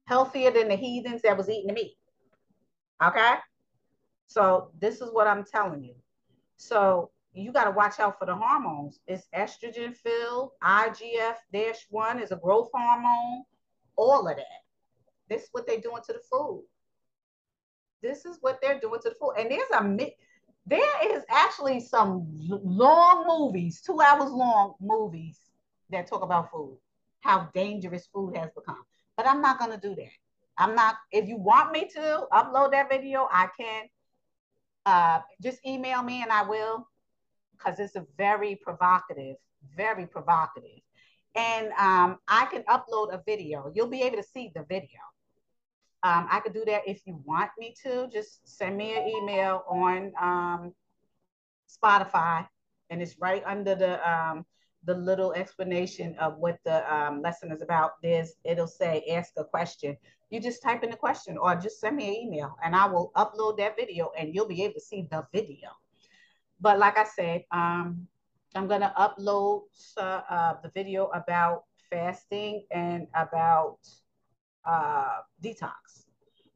[0.07, 1.97] Healthier than the heathens that was eating the meat.
[3.03, 3.35] Okay?
[4.27, 5.95] So this is what I'm telling you.
[6.57, 9.01] So you got to watch out for the hormones.
[9.07, 13.45] It's estrogen filled, IGF-1 is a growth hormone,
[13.97, 14.62] all of that.
[15.29, 16.65] This is what they're doing to the food.
[18.03, 19.35] This is what they're doing to the food.
[19.39, 20.13] And there's a
[20.67, 25.39] there is actually some long movies, two hours long movies
[25.91, 26.79] that talk about food,
[27.21, 28.85] how dangerous food has become.
[29.17, 30.13] But I'm not going to do that.
[30.59, 33.85] I'm not, if you want me to upload that video, I can.
[34.85, 36.89] Uh, just email me and I will,
[37.53, 39.37] because it's a very provocative,
[39.77, 40.81] very provocative.
[41.35, 43.73] And um, I can upload a video.
[43.75, 45.01] You'll be able to see the video.
[46.03, 48.09] Um, I could do that if you want me to.
[48.13, 50.75] Just send me an email on um,
[51.71, 52.47] Spotify,
[52.91, 54.45] and it's right under the um,
[54.85, 57.93] the little explanation of what the um, lesson is about.
[58.03, 59.97] There's it'll say ask a question.
[60.31, 63.13] You just type in the question, or just send me an email, and I will
[63.15, 65.69] upload that video, and you'll be able to see the video.
[66.61, 68.09] But like I said, um,
[68.55, 69.63] I'm gonna upload
[69.97, 73.79] uh, uh, the video about fasting and about
[74.65, 76.07] uh, detox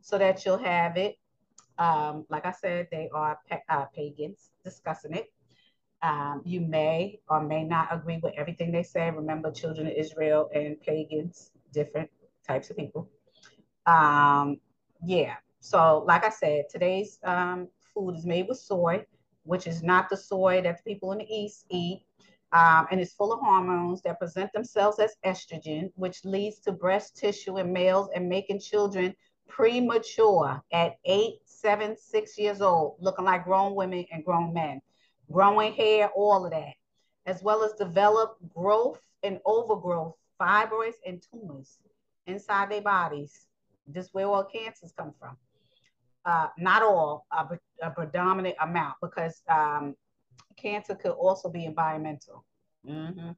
[0.01, 1.17] so that you'll have it.
[1.79, 3.39] Um, like I said, they are
[3.69, 5.27] uh, pagans discussing it.
[6.03, 9.11] Um, you may or may not agree with everything they say.
[9.11, 12.11] Remember, children of Israel and pagans, different
[12.47, 13.09] types of people.
[13.87, 14.59] Um,
[15.05, 15.37] yeah.
[15.61, 19.05] So, like I said, today's um, food is made with soy,
[19.47, 22.03] which is not the soy that the people in the East eat
[22.53, 27.17] um, and it's full of hormones that present themselves as estrogen, which leads to breast
[27.17, 29.15] tissue in males and making children
[29.49, 34.81] premature at eight, seven, six years old, looking like grown women and grown men,
[35.31, 36.75] growing hair, all of that,
[37.27, 41.79] as well as develop growth and overgrowth, fibroids and tumors
[42.27, 43.47] inside their bodies.
[43.89, 45.37] This is where all cancers come from.
[46.25, 47.47] Uh, not all, a,
[47.83, 49.95] a, predominant amount, because um,
[50.57, 52.45] cancer could also be environmental.
[52.89, 53.31] Mm-hmm.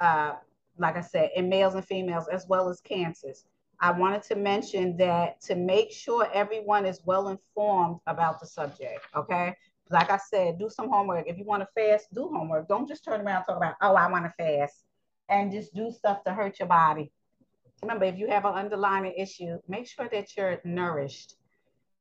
[0.00, 0.32] Uh,
[0.78, 3.44] like I said, in males and females, as well as cancers.
[3.80, 9.00] I wanted to mention that to make sure everyone is well informed about the subject,
[9.14, 9.54] okay?
[9.90, 11.28] Like I said, do some homework.
[11.28, 12.68] If you want to fast, do homework.
[12.68, 14.84] Don't just turn around and talk about, oh, I want to fast,
[15.28, 17.12] and just do stuff to hurt your body.
[17.82, 21.34] Remember, if you have an underlying issue, make sure that you're nourished.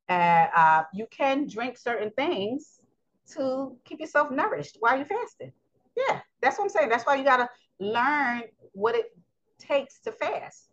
[0.08, 2.80] Uh, uh, you can drink certain things
[3.34, 5.52] to keep yourself nourished while you're fasting.
[5.98, 6.90] Yeah, that's what I'm saying.
[6.90, 7.50] That's why you gotta
[7.80, 8.44] learn
[8.74, 9.18] what it
[9.58, 10.70] takes to fast.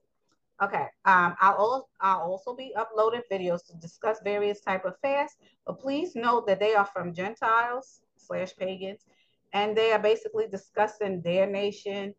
[0.63, 5.39] Okay, um, I'll, also, I'll also be uploading videos to discuss various type of fasts,
[5.67, 9.07] but please note that they are from Gentiles slash pagans,
[9.53, 12.15] and they are basically discussing their nation.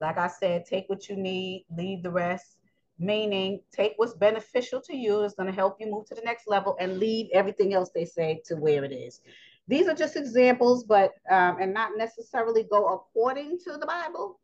[0.00, 2.56] Like I said, take what you need, leave the rest.
[2.98, 6.46] Meaning, take what's beneficial to you, is going to help you move to the next
[6.46, 9.20] level, and leave everything else they say to where it is.
[9.68, 14.38] These are just examples, but um, and not necessarily go according to the Bible.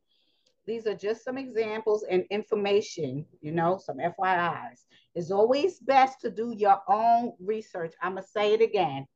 [0.67, 4.85] These are just some examples and information, you know, some FYIs.
[5.15, 7.95] It's always best to do your own research.
[8.03, 9.07] I'm going to say it again.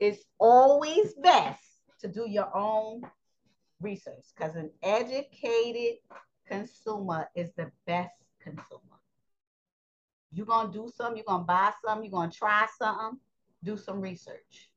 [0.00, 1.62] It's always best
[2.00, 3.02] to do your own
[3.80, 5.96] research because an educated
[6.46, 8.82] consumer is the best consumer.
[10.32, 13.18] You're going to do something, you're going to buy something, you're going to try something,
[13.64, 14.70] do some research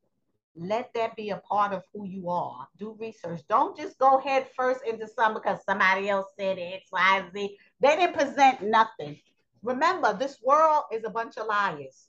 [0.55, 2.67] let that be a part of who you are.
[2.77, 3.41] Do research.
[3.47, 7.57] Don't just go head first into something because somebody else said X, Y, Z.
[7.79, 9.17] They didn't present nothing.
[9.63, 12.07] Remember, this world is a bunch of liars.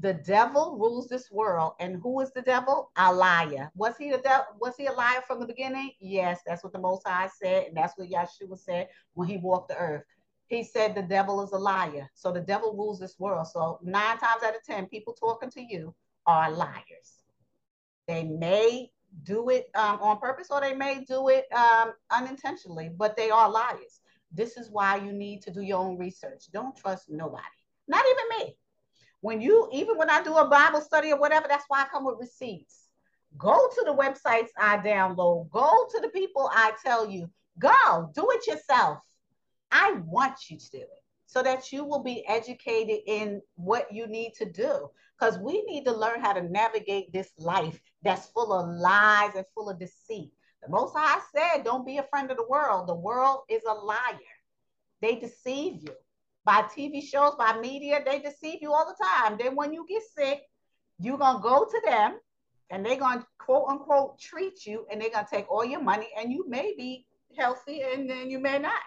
[0.00, 2.90] The devil rules this world, and who is the devil?
[2.96, 3.70] A liar.
[3.74, 4.44] Was he the devil?
[4.60, 5.92] Was he a liar from the beginning?
[6.00, 9.68] Yes, that's what the Most High said, and that's what Yeshua said when he walked
[9.68, 10.04] the earth.
[10.48, 12.08] He said the devil is a liar.
[12.14, 13.48] So the devil rules this world.
[13.48, 15.94] So nine times out of 10, people talking to you
[16.26, 17.24] are liars.
[18.06, 18.90] They may
[19.24, 23.50] do it um, on purpose or they may do it um, unintentionally, but they are
[23.50, 24.00] liars.
[24.32, 26.44] This is why you need to do your own research.
[26.52, 27.42] Don't trust nobody,
[27.88, 28.56] not even me.
[29.20, 32.04] When you, even when I do a Bible study or whatever, that's why I come
[32.04, 32.88] with receipts.
[33.38, 37.28] Go to the websites I download, go to the people I tell you,
[37.58, 38.98] go do it yourself.
[39.70, 44.06] I want you to do it so that you will be educated in what you
[44.06, 44.88] need to do.
[45.18, 49.46] Because we need to learn how to navigate this life that's full of lies and
[49.54, 50.30] full of deceit.
[50.62, 52.86] The Most High said, Don't be a friend of the world.
[52.86, 54.18] The world is a liar.
[55.00, 55.94] They deceive you
[56.44, 58.02] by TV shows, by media.
[58.04, 59.38] They deceive you all the time.
[59.38, 60.42] Then when you get sick,
[60.98, 62.18] you're going to go to them
[62.70, 65.82] and they're going to quote unquote treat you and they're going to take all your
[65.82, 67.06] money and you may be
[67.36, 68.80] healthy and then you may not.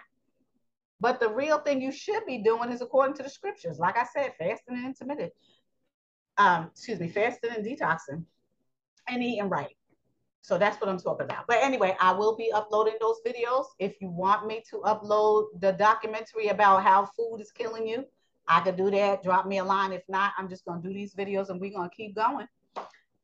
[1.00, 3.78] But the real thing you should be doing is according to the scriptures.
[3.78, 5.32] Like I said, fasting and intermittent.
[6.36, 8.24] Um, excuse me, fasting and detoxing
[9.08, 9.76] and eating right.
[10.42, 11.46] So that's what I'm talking about.
[11.46, 13.66] But anyway, I will be uploading those videos.
[13.78, 18.04] If you want me to upload the documentary about how food is killing you,
[18.48, 19.22] I could do that.
[19.22, 19.92] Drop me a line.
[19.92, 22.46] If not, I'm just going to do these videos and we're going to keep going.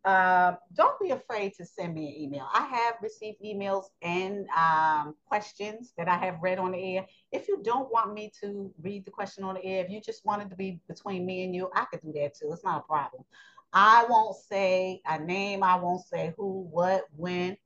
[0.06, 2.46] Uh, don't be afraid to send me an email.
[2.54, 7.06] I have received emails and um, questions that I have read on the air.
[7.32, 10.24] If you don't want me to read the question on the air, if you just
[10.24, 12.52] wanted to be between me and you, I could do that too.
[12.52, 13.24] It's not a problem.
[13.72, 17.56] I won't say a name, I won't say who, what, when.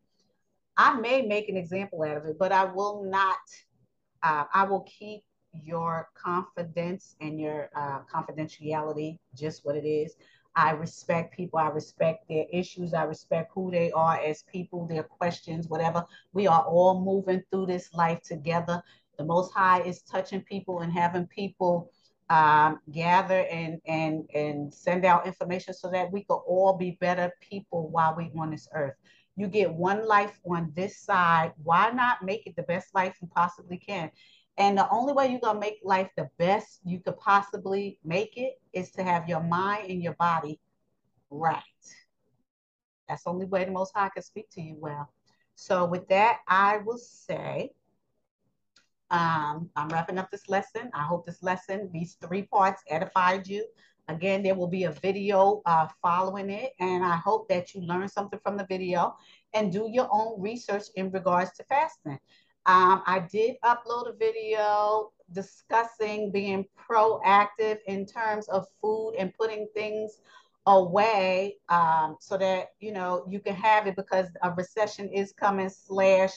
[0.78, 3.36] I may make an example out of it, but I will not,
[4.22, 10.14] uh, I will keep your confidence and your uh, confidentiality just what it is.
[10.56, 11.58] I respect people.
[11.58, 12.92] I respect their issues.
[12.94, 16.04] I respect who they are as people, their questions, whatever.
[16.32, 18.82] We are all moving through this life together.
[19.18, 21.90] The Most High is touching people and having people
[22.30, 27.32] um, gather and and and send out information so that we could all be better
[27.40, 28.94] people while we on this earth.
[29.36, 31.52] You get one life on this side.
[31.62, 34.10] Why not make it the best life you possibly can?
[34.58, 38.36] And the only way you're going to make life the best you could possibly make
[38.36, 40.60] it is to have your mind and your body
[41.30, 41.62] right.
[43.08, 45.10] That's the only way the Most High can speak to you well.
[45.54, 47.72] So, with that, I will say,
[49.10, 50.90] um, I'm wrapping up this lesson.
[50.94, 53.66] I hope this lesson, these three parts, edified you.
[54.08, 58.08] Again, there will be a video uh, following it, and I hope that you learn
[58.08, 59.16] something from the video
[59.54, 62.18] and do your own research in regards to fasting.
[62.66, 69.66] Um, I did upload a video discussing being proactive in terms of food and putting
[69.74, 70.20] things
[70.66, 75.68] away um, so that you know you can have it because a recession is coming
[75.68, 76.32] slash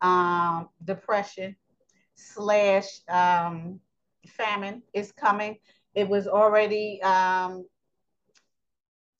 [0.00, 1.54] um, depression
[2.14, 3.78] slash um,
[4.26, 5.56] famine is coming.
[5.94, 7.64] It was already um,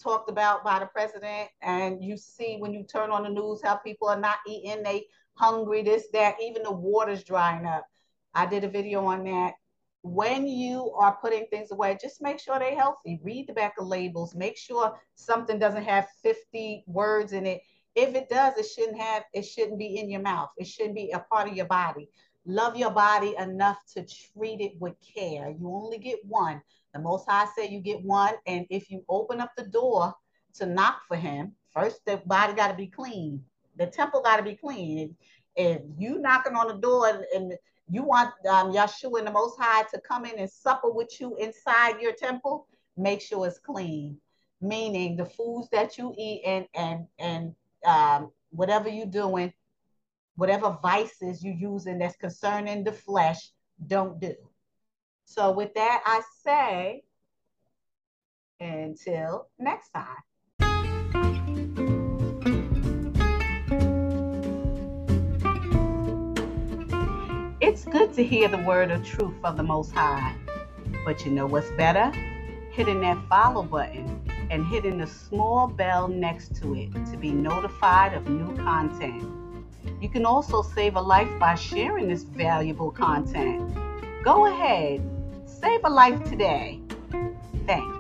[0.03, 3.77] talked about by the president and you see when you turn on the news how
[3.77, 5.05] people are not eating they
[5.39, 7.86] hungry, this, that, even the water's drying up.
[8.34, 9.55] I did a video on that.
[10.03, 13.20] When you are putting things away, just make sure they're healthy.
[13.22, 14.34] Read the back of labels.
[14.34, 17.61] Make sure something doesn't have 50 words in it.
[17.95, 20.51] If it does, it shouldn't have, it shouldn't be in your mouth.
[20.57, 22.09] It shouldn't be a part of your body.
[22.47, 25.51] Love your body enough to treat it with care.
[25.51, 26.62] You only get one.
[26.95, 28.34] The Most High said you get one.
[28.47, 30.14] And if you open up the door
[30.55, 33.43] to knock for him, first the body got to be clean
[33.79, 35.16] the temple got to be clean.
[35.57, 37.53] If, you knocking on the door and, and
[37.91, 41.37] you want um, Yeshua and the Most High to come in and supper with you
[41.37, 42.66] inside your temple,
[42.97, 44.18] make sure it's clean.
[44.61, 47.55] Meaning the foods that you eat and and and
[47.87, 49.53] um, whatever you're doing,
[50.35, 53.39] whatever vices you're using that's concerning the flesh,
[53.87, 54.35] don't do.
[55.24, 57.05] So with that, I say
[58.61, 60.16] until next time.
[67.91, 70.34] Good to hear the word of truth from the Most High.
[71.07, 72.11] But you know what's better?
[72.70, 74.20] Hitting that follow button
[74.51, 79.24] and hitting the small bell next to it to be notified of new content.
[80.03, 83.74] You can also save a life by sharing this valuable content.
[84.22, 85.01] Go ahead,
[85.47, 86.80] save a life today.
[87.66, 87.98] Thanks.